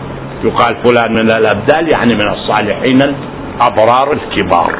يقال 0.44 0.76
فلان 0.84 1.12
من 1.12 1.30
الأبدال 1.30 1.92
يعني 1.92 2.14
من 2.14 2.30
الصالحين 2.32 3.02
الأبرار 3.02 4.12
الكبار. 4.12 4.74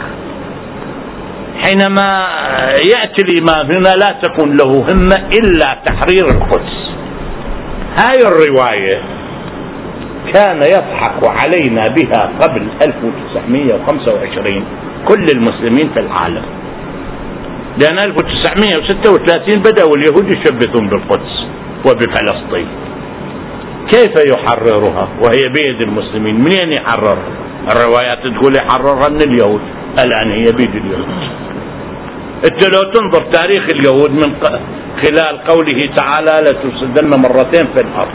حينما 1.63 2.27
يأتي 2.95 3.23
الإمام 3.23 3.67
هنا 3.67 3.89
لا 3.89 4.21
تكون 4.23 4.57
له 4.57 4.71
همة 4.73 5.17
إلا 5.17 5.79
تحرير 5.87 6.25
القدس. 6.25 6.93
هاي 7.99 8.19
الرواية 8.27 9.03
كان 10.35 10.57
يضحك 10.57 11.21
علينا 11.29 11.89
بها 11.89 12.33
قبل 12.43 12.69
1925 12.87 14.65
كل 15.09 15.27
المسلمين 15.35 15.93
في 15.95 16.01
العالم. 16.01 16.45
لأن 17.81 17.99
1936 17.99 19.63
بدأوا 19.63 19.97
اليهود 19.97 20.27
يشبثون 20.35 20.89
بالقدس 20.89 21.47
وبفلسطين. 21.87 22.69
كيف 23.93 24.15
يحررها 24.33 25.09
وهي 25.25 25.43
بيد 25.55 25.81
المسلمين؟ 25.81 26.35
منين 26.35 26.73
يحررها؟ 26.73 27.33
الروايات 27.73 28.19
تقول 28.19 28.53
يحررها 28.57 29.09
من 29.09 29.23
اليهود 29.23 29.61
الآن 30.05 30.31
هي 30.31 30.45
بيد 30.45 30.75
اليهود. 30.77 31.09
أنت 32.51 32.65
لو 32.75 32.93
تنظر 32.93 33.33
تاريخ 33.33 33.67
اليهود 33.75 34.11
من 34.11 34.35
خلال 35.03 35.45
قوله 35.45 35.91
تعالى 35.97 36.33
لتفسدن 36.43 37.11
مرتين 37.21 37.67
في 37.77 37.83
الأرض. 37.85 38.15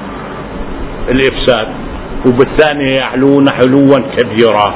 الإفساد. 1.10 1.68
وبالثاني 2.28 2.95
يعلون 2.95 3.45
علوا 3.49 3.97
كبيرا. 4.18 4.76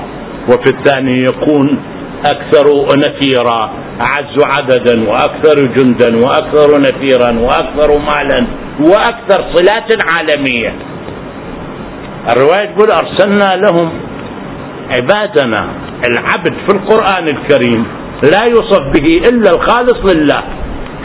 وفي 0.49 0.69
الثاني 0.77 1.23
يكون 1.23 1.79
أكثر 2.25 2.65
نفيرا 2.97 3.71
أعز 4.01 4.35
عددا 4.45 5.09
وأكثر 5.09 5.55
جندا 5.75 6.17
وأكثر 6.25 6.81
نفيرا 6.81 7.39
وأكثر 7.39 7.99
مالا 7.99 8.47
وأكثر 8.79 9.53
صلات 9.53 9.89
عالمية. 10.13 10.75
الرواية 12.29 12.75
تقول 12.75 12.91
أرسلنا 12.91 13.55
لهم 13.55 13.91
عبادنا 14.89 15.69
العبد 16.09 16.53
في 16.53 16.75
القرآن 16.77 17.23
الكريم 17.23 17.85
لا 18.23 18.45
يوصف 18.49 18.79
به 18.79 19.29
إلا 19.29 19.49
الخالص 19.49 20.15
لله. 20.15 20.41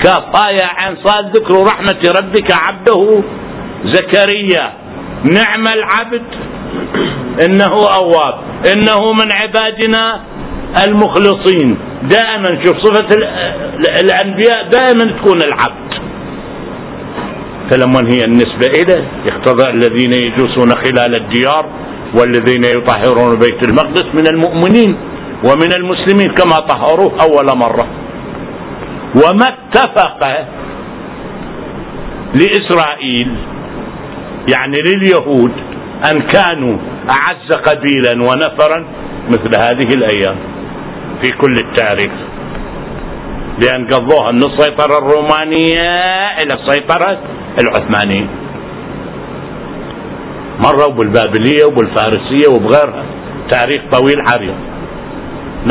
كطايا 0.03 0.67
عن 0.81 0.97
صاد 1.05 1.37
ذكر 1.37 1.65
رحمة 1.65 2.03
ربك 2.21 2.53
عبده 2.53 3.23
زكريا. 3.85 4.73
نعم 5.33 5.65
العبد 5.77 6.23
إنه 7.43 7.75
أواب 7.95 8.35
إنه 8.75 9.13
من 9.13 9.33
عبادنا. 9.33 10.21
المخلصين. 10.85 11.79
دائما 12.03 12.65
شوف 12.65 12.77
صفة 12.79 13.09
الأنبياء 14.01 14.69
دائما 14.73 15.19
تكون 15.19 15.39
العبد. 15.43 15.87
فلما 17.71 18.01
هي 18.13 18.25
النسبة 18.25 18.67
إليه 18.67 19.09
يقتضى 19.27 19.71
الذين 19.71 20.13
يجوسون 20.13 20.71
خلال 20.71 21.15
الديار 21.15 21.67
والذين 22.19 22.65
يطهرون 22.65 23.39
بيت 23.39 23.69
المقدس 23.69 24.05
من 24.15 24.27
المؤمنين 24.35 24.97
ومن 25.45 25.73
المسلمين 25.77 26.31
كما 26.35 26.57
طهروه 26.57 27.17
أول 27.21 27.59
مرة. 27.59 27.87
وما 29.17 29.47
اتفق 29.49 30.21
لإسرائيل 32.35 33.37
يعني 34.55 34.77
لليهود 34.87 35.53
أن 36.13 36.23
كانوا 36.23 36.79
أعز 37.11 37.53
قبيلا 37.53 38.15
ونفرا 38.15 38.87
مثل 39.29 39.51
هذه 39.61 39.95
الأيام. 39.95 40.37
في 41.23 41.33
كل 41.33 41.55
التاريخ. 41.55 42.13
لأن 43.63 43.87
قضوها 43.87 44.33
من 44.33 44.39
السيطرة 44.39 44.99
الرومانية 44.99 45.91
إلى 46.43 46.55
السيطرة 46.55 47.19
العثمانيين 47.61 48.29
مروا 50.65 50.95
بالبابلية 50.95 51.65
وبالفارسية 51.67 52.49
وبغيرها. 52.55 53.05
تاريخ 53.51 53.83
طويل 53.93 54.21
عريض. 54.29 54.55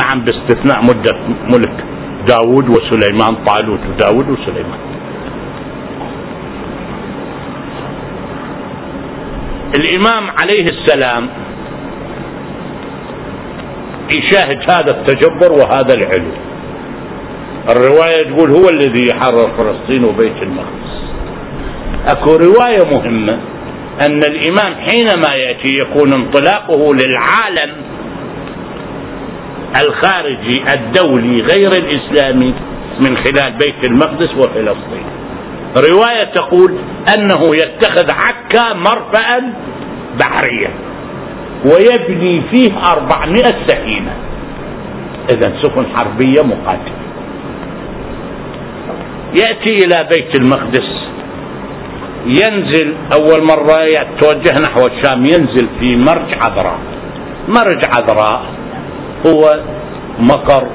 نعم 0.01 0.25
باستثناء 0.25 0.81
مدة 0.81 1.17
ملك 1.53 1.83
داود 2.27 2.69
وسليمان 2.69 3.43
طالوت 3.45 3.79
وداود 3.89 4.29
وسليمان. 4.29 4.79
الإمام 9.79 10.29
عليه 10.41 10.65
السلام 10.69 11.29
يشاهد 14.11 14.71
هذا 14.71 14.91
التجبر 14.91 15.51
وهذا 15.51 15.95
العلو. 15.95 16.31
الرواية 17.69 18.23
تقول 18.23 18.51
هو 18.51 18.69
الذي 18.69 19.03
يحرر 19.11 19.57
فلسطين 19.57 20.05
وبيت 20.09 20.43
المقدس. 20.43 20.95
أكو 22.09 22.35
رواية 22.35 22.97
مهمة 22.97 23.39
أن 24.01 24.19
الإمام 24.23 24.75
حينما 24.75 25.35
يأتي 25.35 25.67
يكون 25.81 26.13
انطلاقه 26.13 26.87
للعالم 26.95 27.71
الخارجي 29.85 30.63
الدولي 30.73 31.41
غير 31.41 31.69
الإسلامي 31.69 32.53
من 33.01 33.17
خلال 33.17 33.53
بيت 33.53 33.87
المقدس 33.87 34.29
وفلسطين. 34.37 35.05
رواية 35.93 36.23
تقول 36.23 36.77
أنه 37.17 37.41
يتخذ 37.53 38.07
عكا 38.11 38.73
مرفأ 38.73 39.53
بحريا 40.19 40.69
ويبني 41.65 42.41
فيه 42.53 42.71
أربعمائة 42.93 43.67
سفينة. 43.67 44.13
إذا 45.33 45.53
سفن 45.61 45.85
حربية 45.97 46.41
مقاتلة. 46.43 47.01
يأتي 49.39 49.75
إلى 49.83 50.09
بيت 50.11 50.39
المقدس. 50.41 50.89
ينزل 52.25 52.95
أول 53.13 53.41
مرة 53.43 53.77
يتوجه 53.83 54.53
نحو 54.67 54.85
الشام 54.85 55.19
ينزل 55.25 55.67
في 55.79 55.95
مرج 55.95 56.29
عذراء. 56.45 56.79
مرج 57.47 57.81
عذراء 57.95 58.45
هو 59.27 59.41
مقر 60.19 60.67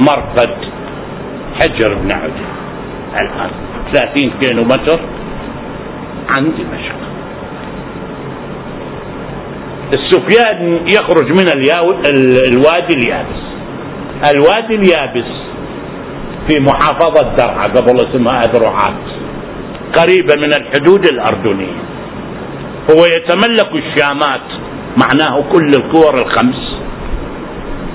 مرقد 0.00 0.54
حجر 1.62 1.94
بن 1.94 2.08
عدي. 2.12 2.46
الآن 3.20 3.50
30 3.92 4.30
كيلو 4.40 4.62
متر 4.62 5.00
عن 6.34 6.44
دمشق. 6.44 7.03
السفيان 9.92 10.86
يخرج 10.88 11.28
من 11.28 11.48
الوادي 12.52 12.94
اليابس. 12.96 13.42
الوادي 14.34 14.74
اليابس 14.74 15.30
في 16.48 16.60
محافظة 16.60 17.36
درعا 17.36 17.62
قبل 17.62 17.96
اسمها 17.96 18.40
أذرعات 18.40 19.04
قريبة 19.96 20.34
من 20.36 20.52
الحدود 20.52 21.06
الأردنية. 21.12 21.82
هو 22.90 23.04
يتملك 23.16 23.70
الشامات 23.72 24.46
معناه 24.96 25.44
كل 25.52 25.70
الكور 25.76 26.14
الخمس. 26.14 26.76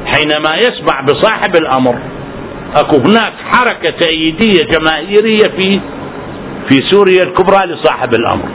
حينما 0.05 0.57
يسمع 0.57 1.01
بصاحب 1.01 1.55
الأمر 1.55 1.99
أكو 2.75 2.95
هناك 2.95 3.33
حركة 3.51 3.89
تأييدية 3.89 4.63
جماهيرية 4.71 5.47
في 5.59 5.79
في 6.69 6.81
سوريا 6.91 7.23
الكبرى 7.23 7.65
لصاحب 7.67 8.13
الأمر. 8.13 8.49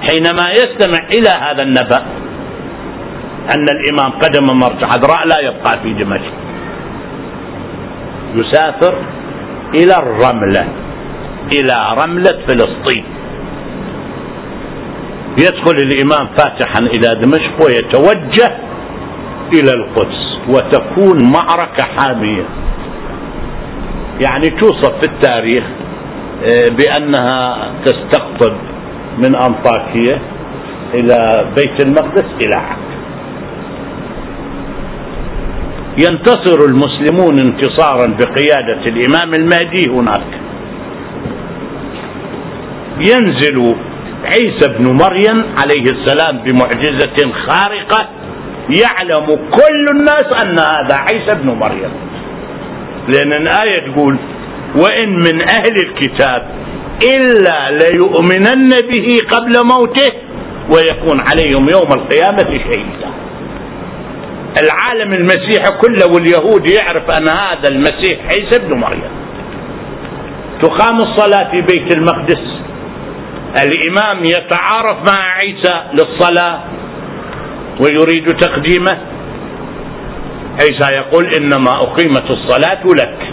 حينما 0.00 0.52
يستمع 0.52 1.06
إلى 1.12 1.28
هذا 1.28 1.62
النبأ 1.62 2.17
أن 3.56 3.66
الإمام 3.76 4.20
قدم 4.20 4.44
مرجع. 4.58 4.86
عذراء 4.92 5.26
لا 5.26 5.40
يبقى 5.40 5.78
في 5.82 5.92
دمشق. 5.94 6.32
يسافر 8.34 8.94
إلى 9.74 9.94
الرملة 10.02 10.68
إلى 11.52 11.74
رملة 12.04 12.38
فلسطين. 12.48 13.04
يدخل 15.38 15.76
الإمام 15.82 16.28
فاتحا 16.38 16.80
إلى 16.80 17.20
دمشق 17.22 17.66
ويتوجه 17.66 18.50
إلى 19.54 19.70
القدس 19.74 20.38
وتكون 20.48 21.32
معركة 21.32 21.84
حامية. 21.96 22.44
يعني 24.26 24.48
توصف 24.60 24.92
في 25.00 25.06
التاريخ 25.12 25.64
آه، 26.42 26.74
بأنها 26.78 27.56
تستقطب 27.84 28.56
من 29.18 29.36
أنطاكية 29.36 30.18
إلى 30.94 31.16
بيت 31.56 31.86
المقدس 31.86 32.24
إلى 32.44 32.54
عكا 32.56 32.87
ينتصر 36.04 36.64
المسلمون 36.68 37.38
انتصارا 37.38 38.06
بقيادة 38.06 38.82
الإمام 38.86 39.34
المهدي 39.34 39.90
هناك. 39.90 40.30
ينزل 42.98 43.74
عيسى 44.24 44.68
بن 44.78 44.84
مريم 44.84 45.44
عليه 45.58 45.84
السلام 45.90 46.38
بمعجزة 46.38 47.32
خارقة 47.48 48.08
يعلم 48.68 49.26
كل 49.26 49.86
الناس 49.94 50.26
أن 50.36 50.58
هذا 50.58 50.96
عيسى 51.12 51.38
بن 51.42 51.54
مريم. 51.54 51.90
لأن 53.08 53.32
الآية 53.32 53.92
تقول 53.92 54.18
وإن 54.76 55.12
من 55.12 55.40
أهل 55.40 55.76
الكتاب 55.86 56.46
إلا 57.14 57.70
ليؤمنن 57.70 58.70
به 58.90 59.18
قبل 59.30 59.52
موته 59.74 60.12
ويكون 60.74 61.20
عليهم 61.30 61.68
يوم 61.68 61.88
القيامة 61.92 62.38
شهيدا. 62.38 63.08
العالم 64.62 65.12
المسيحي 65.12 65.70
كله 65.80 66.06
واليهود 66.14 66.70
يعرف 66.70 67.10
أن 67.10 67.28
هذا 67.28 67.68
المسيح 67.70 68.18
عيسى 68.36 68.60
بن 68.60 68.74
مريم. 68.74 69.10
تقام 70.62 70.96
الصلاة 70.96 71.50
في 71.50 71.60
بيت 71.60 71.96
المقدس. 71.96 72.58
الإمام 73.66 74.24
يتعارف 74.24 74.96
مع 75.10 75.24
عيسى 75.34 75.82
للصلاة 75.92 76.60
ويريد 77.80 78.26
تقديمه. 78.26 78.98
عيسى 80.62 80.94
يقول 80.94 81.32
إنما 81.38 81.70
أقيمت 81.70 82.30
الصلاة 82.30 82.82
لك. 82.84 83.32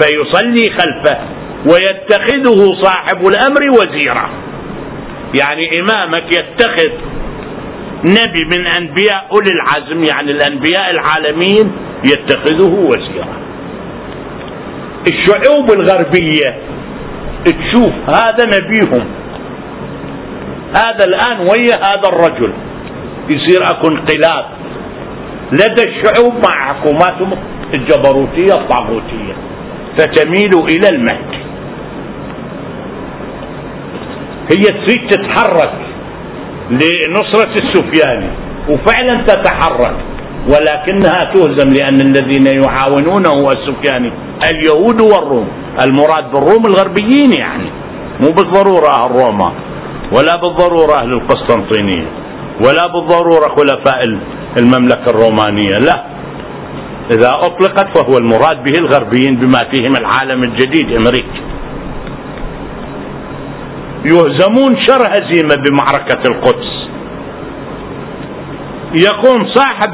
فيصلي 0.00 0.70
خلفه 0.70 1.18
ويتخذه 1.66 2.82
صاحب 2.82 3.26
الأمر 3.28 3.70
وزيرا. 3.70 4.30
يعني 5.42 5.70
إمامك 5.80 6.36
يتخذ 6.36 6.90
نبي 8.06 8.44
من 8.44 8.66
أنبياء 8.66 9.26
أولي 9.30 9.52
العزم 9.52 10.04
يعني 10.04 10.30
الأنبياء 10.30 10.90
العالمين 10.90 11.72
يتخذه 12.04 12.72
وزيرا. 12.72 13.36
الشعوب 15.12 15.70
الغربية 15.70 16.58
تشوف 17.44 17.92
هذا 18.06 18.44
نبيهم. 18.46 19.06
هذا 20.76 21.04
الآن 21.08 21.40
ويا 21.40 21.76
هذا 21.76 22.08
الرجل؟ 22.12 22.52
يصير 23.34 23.70
أكو 23.70 23.88
انقلاب. 23.88 24.44
لدى 25.52 25.88
الشعوب 25.88 26.34
مع 26.34 26.66
حكوماتهم 26.66 27.38
الجبروتية 27.78 28.54
الطاغوتية. 28.54 29.34
فتميل 29.98 30.50
إلى 30.54 30.96
المهدي 30.96 31.46
هي 34.50 34.62
تريد 34.62 35.10
تتحرك. 35.10 35.85
لنصرة 36.70 37.54
السفياني 37.54 38.30
وفعلا 38.68 39.24
تتحرك. 39.26 39.96
ولكنها 40.52 41.32
تهزم 41.34 41.68
لأن 41.68 42.00
الذين 42.00 42.46
يعاونونه 42.62 43.32
السفياني 43.56 44.12
اليهود 44.50 45.00
والروم. 45.00 45.48
المراد 45.80 46.32
بالروم 46.32 46.62
الغربيين 46.66 47.32
يعني. 47.32 47.70
مو 48.20 48.28
بالضرورة 48.28 48.88
أهل 48.88 49.10
روما. 49.10 49.52
ولا 50.16 50.36
بالضرورة 50.36 50.94
أهل 51.02 51.12
القسطنطينية 51.12 52.06
ولا 52.60 52.86
بالضرورة 52.86 53.48
خلفاء 53.56 54.00
المملكة 54.60 55.10
الرومانية. 55.10 55.78
لا. 55.80 56.04
إذا 57.12 57.28
أطلقت 57.28 57.98
فهو 57.98 58.18
المراد 58.18 58.64
به 58.64 58.78
الغربيين 58.78 59.36
بما 59.36 59.58
فيهم 59.74 59.96
العالم 59.96 60.42
الجديد 60.42 60.98
أمريكا. 61.00 61.40
يهزمون 64.12 64.72
شر 64.86 65.02
هزيمة 65.14 65.56
بمعركة 65.64 66.22
القدس. 66.30 66.72
يكون 68.94 69.54
صاحب 69.54 69.92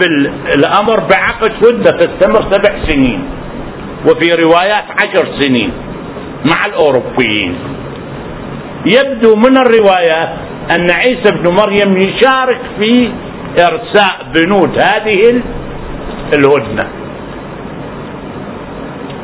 الأمر 0.57 0.99
بعقد 1.11 1.53
مدة 1.65 1.91
تستمر 1.91 2.53
سبع 2.53 2.73
سنين 2.89 3.25
وفي 4.07 4.29
روايات 4.43 4.85
عشر 5.01 5.41
سنين 5.41 5.73
مع 6.45 6.67
الأوروبيين. 6.67 7.55
يبدو 8.87 9.37
من 9.37 9.57
الروايات 9.57 10.33
أن 10.77 10.87
عيسى 10.91 11.35
بن 11.35 11.57
مريم 11.61 12.09
يشارك 12.09 12.61
في 12.81 13.13
إرساء 13.69 14.27
بنود 14.35 14.81
هذه 14.81 15.43
الهدنة. 16.37 16.91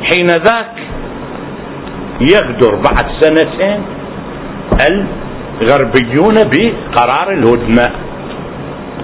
حين 0.03 0.27
ذاك 0.27 0.75
يغدر 2.21 2.75
بعد 2.75 3.07
سنتين 3.21 3.83
الغربيون 4.91 6.35
بقرار 6.35 7.33
الهدنة. 7.33 7.87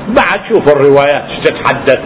بعد 0.08 0.40
شوف 0.48 0.76
الروايات 0.76 1.24
تتحدث؟ 1.44 2.00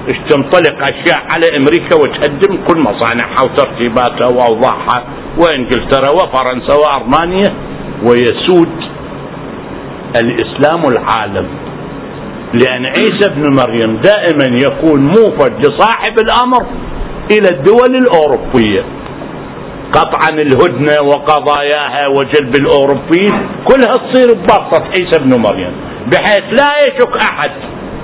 إيش 0.00 0.18
تنطلق 0.28 0.76
أشياء 0.90 1.22
على 1.32 1.46
أمريكا 1.56 1.96
وتهدم 1.96 2.58
كل 2.68 2.78
مصانعها 2.78 3.42
وترتيباتها 3.44 4.28
وأوضاعها 4.28 5.04
وإنجلترا 5.38 6.10
وفرنسا 6.10 6.74
وأرمانيا 6.74 7.54
ويسود. 8.06 8.68
الإسلام 10.22 10.82
العالم. 10.92 11.46
لأن 12.54 12.86
عيسى 12.86 13.26
ابن 13.26 13.42
مريم 13.56 13.96
دائما 13.96 14.56
يكون 14.66 15.00
موفد 15.04 15.52
لصاحب 15.60 16.14
الأمر 16.24 16.66
إلى 17.30 17.48
الدول 17.50 17.94
الأوروبية. 18.02 18.84
قطعا 19.92 20.30
الهدنة 20.30 20.96
وقضاياها 21.02 22.06
وجلب 22.06 22.54
الأوروبيين 22.54 23.48
كلها 23.64 23.94
تصير 23.94 24.34
ببسطة 24.34 24.84
عيسى 24.84 25.16
ابن 25.20 25.42
مريم 25.46 25.72
بحيث 26.12 26.42
لا 26.60 26.70
يشك 26.86 27.16
أحد 27.30 27.50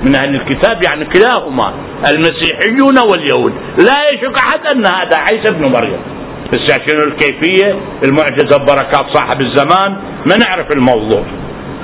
من 0.06 0.16
أهل 0.16 0.34
الكتاب 0.34 0.82
يعني 0.88 1.04
كلاهما 1.04 1.74
المسيحيون 2.10 2.98
واليهود 3.10 3.52
لا 3.78 3.96
يشك 4.12 4.34
أحد 4.38 4.60
أن 4.74 4.86
هذا 4.86 5.18
عيسى 5.30 5.50
ابن 5.50 5.72
مريم. 5.72 6.00
بس 6.54 6.60
شنو 6.90 7.02
الكيفية؟ 7.02 7.78
المعجزة 8.04 8.56
ببركات 8.58 9.06
صاحب 9.14 9.40
الزمان 9.40 9.96
ما 10.28 10.36
نعرف 10.36 10.66
الموضوع. 10.76 11.24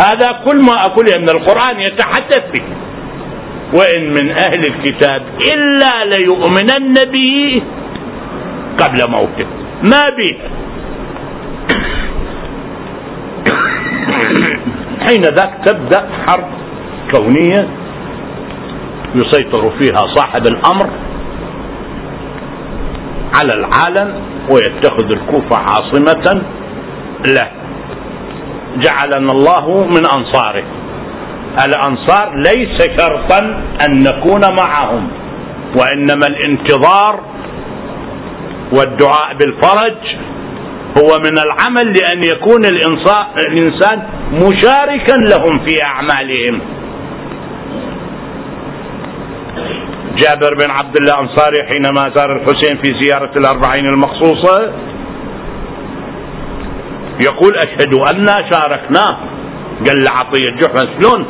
هذا 0.01 0.29
كل 0.47 0.59
ما 0.67 0.73
أقول 0.87 1.07
أن 1.17 1.27
القرآن 1.29 1.81
يتحدث 1.81 2.43
به. 2.55 2.65
وإن 3.79 4.11
من 4.11 4.31
أهل 4.31 4.63
الكتاب 4.67 5.23
إلا 5.53 6.17
ليؤمنن 6.17 6.95
به 7.13 7.63
قبل 8.79 9.11
موته. 9.11 9.62
ما 9.83 10.03
به 10.17 10.39
حين 15.09 15.23
ذاك 15.23 15.53
تبدأ 15.65 16.09
حرب 16.27 16.49
كونية 17.15 17.69
يسيطر 19.15 19.71
فيها 19.81 20.03
صاحب 20.17 20.47
الأمر 20.47 20.91
على 23.35 23.53
العالم 23.55 24.15
ويتخذ 24.55 25.09
الكوفة 25.17 25.57
عاصمة 25.57 26.43
له. 27.27 27.49
جعلنا 28.77 29.33
الله 29.33 29.85
من 29.85 30.03
أنصاره. 30.17 30.65
الأنصار 31.67 32.35
ليس 32.37 32.79
شرطا 33.01 33.39
أن 33.89 33.99
نكون 33.99 34.41
معهم 34.61 35.09
وإنما 35.77 36.27
الانتظار 36.29 37.21
والدعاء 38.77 39.35
بالفرج 39.35 39.97
هو 40.99 41.19
من 41.19 41.39
العمل 41.39 41.95
لأن 42.01 42.23
يكون 42.23 42.65
الإنسان 43.47 44.03
مشاركا 44.33 45.17
لهم 45.17 45.59
في 45.67 45.83
أعمالهم. 45.83 46.61
جابر 50.19 50.55
بن 50.55 50.71
عبد 50.71 50.97
الله 50.97 51.15
الأنصاري 51.15 51.57
حينما 51.69 52.15
زار 52.17 52.37
الحسين 52.37 52.77
في 52.83 53.03
زيارة 53.03 53.31
الأربعين 53.37 53.87
المخصوصة 53.87 54.73
يقول 57.31 57.57
أشهد 57.57 57.95
أننا 58.11 58.51
شاركناه 58.51 59.19
قال 59.87 60.05
لعطية 60.05 60.51
جحفة 60.61 60.89
شلون 61.01 61.27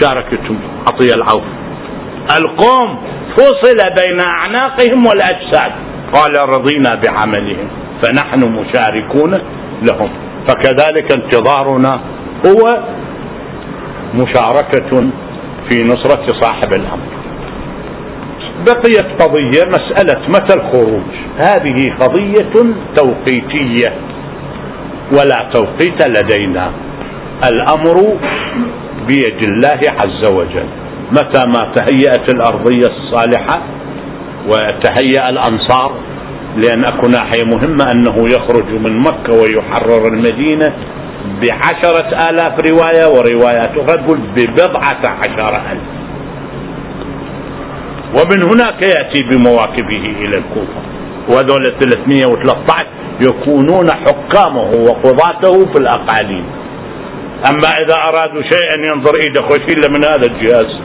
شاركتهم 0.00 0.60
عطية 0.88 1.14
العوف. 1.14 1.44
القوم 2.38 3.02
فصل 3.36 3.76
بين 3.76 4.20
أعناقهم 4.26 5.06
والأجساد. 5.06 5.72
قال 6.14 6.48
رضينا 6.48 6.90
بعملهم 7.04 7.68
فنحن 8.02 8.52
مشاركون 8.52 9.34
لهم. 9.82 10.10
فكذلك 10.48 11.16
انتظارنا 11.16 12.00
هو 12.46 12.82
مشاركة 14.14 15.10
في 15.68 15.84
نصرة 15.84 16.26
صاحب 16.40 16.72
الأمر. 16.72 17.08
بقيت 18.66 19.22
قضية 19.22 19.62
مسألة 19.68 20.28
متى 20.28 20.54
الخروج؟ 20.54 21.10
هذه 21.36 21.78
قضية 22.00 22.74
توقيتية 22.96 23.92
ولا 25.12 25.50
توقيت 25.52 26.08
لدينا. 26.08 26.72
الأمر 27.52 28.18
بيد 29.08 29.44
الله 29.48 29.80
عز 30.00 30.32
وجل. 30.32 30.68
متى 31.10 31.42
ما 31.46 31.74
تهيأت 31.74 32.34
الأرضية 32.34 32.90
الصالحة 32.96 33.62
وتهيأ 34.46 35.28
الأنصار 35.28 35.94
لأن 36.56 36.84
أكو 36.84 37.06
ناحية 37.06 37.44
مهمة 37.44 37.84
أنه 37.92 38.24
يخرج 38.34 38.70
من 38.70 38.98
مكة 39.00 39.32
ويحرر 39.32 40.02
المدينة 40.12 40.72
بعشرة 41.42 42.30
آلاف 42.30 42.52
رواية 42.70 43.06
وروايات 43.14 43.68
أخرى 43.68 44.02
تقول 44.02 44.20
ببضعة 44.36 45.02
عشر 45.04 45.56
ألف. 45.72 45.82
ومن 48.08 48.42
هناك 48.42 48.82
يأتي 48.82 49.22
بمواكبه 49.22 50.14
إلى 50.22 50.38
الكوفة. 50.38 50.80
وهذول 51.30 51.74
313 51.80 52.86
يكونون 53.22 53.90
حكامه 53.90 54.70
وقضاته 54.70 55.72
في 55.72 55.80
الأقاليم. 55.80 56.44
أما 57.50 57.68
إذا 57.84 57.94
أرادوا 58.08 58.42
شيئا 58.42 58.94
ينظر 58.94 59.12
إيده 59.24 59.42
خوش 59.42 59.58
إلا 59.58 59.88
من 59.88 60.04
هذا 60.04 60.26
الجهاز. 60.26 60.80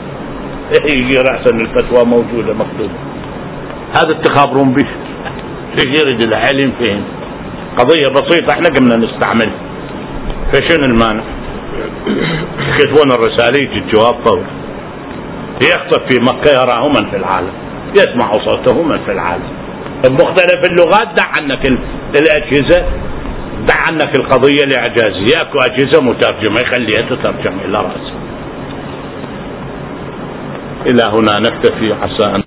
يجي 0.94 1.16
رأسا 1.16 1.50
الفتوى 1.54 2.04
موجودة 2.04 2.54
مكتوبة. 2.54 3.13
هذا 3.96 4.10
اتخابرون 4.10 4.72
به. 4.72 4.86
ليش 5.74 6.00
يريد 6.00 6.22
العلم 6.22 6.72
فهم 6.80 7.02
قضية 7.78 8.08
بسيطة 8.14 8.52
إحنا 8.52 8.68
قمنا 8.76 8.96
نستعمل. 8.96 9.50
فشن 10.52 10.84
المانع 10.84 11.24
يكتبون 12.58 13.12
الرسالة 13.12 13.72
الجواب 13.76 14.14
فوري 14.26 14.46
يخطب 15.62 16.10
في 16.10 16.16
مكة 16.20 16.50
يراه 16.50 16.88
من 16.88 17.10
في 17.10 17.16
العالم. 17.16 17.52
يسمع 17.98 18.32
صوته 18.32 18.82
من 18.82 18.98
في 19.04 19.12
العالم. 19.12 19.48
بمختلف 20.08 20.60
اللغات 20.70 21.08
دع 21.16 21.30
عنك 21.36 21.66
الأجهزة 22.18 22.84
دع 23.68 23.76
عنك 23.86 24.18
القضية 24.18 24.64
الإعجازية 24.64 25.36
أكو 25.42 25.58
أجهزة 25.58 26.02
مترجمة 26.02 26.60
يخليها 26.60 27.02
تترجم 27.10 27.58
إلى 27.64 27.78
رأسه 27.78 28.14
إلى 30.90 31.02
هنا 31.16 31.38
نكتفي. 31.40 31.92
عسى 31.92 32.26
أن 32.36 32.42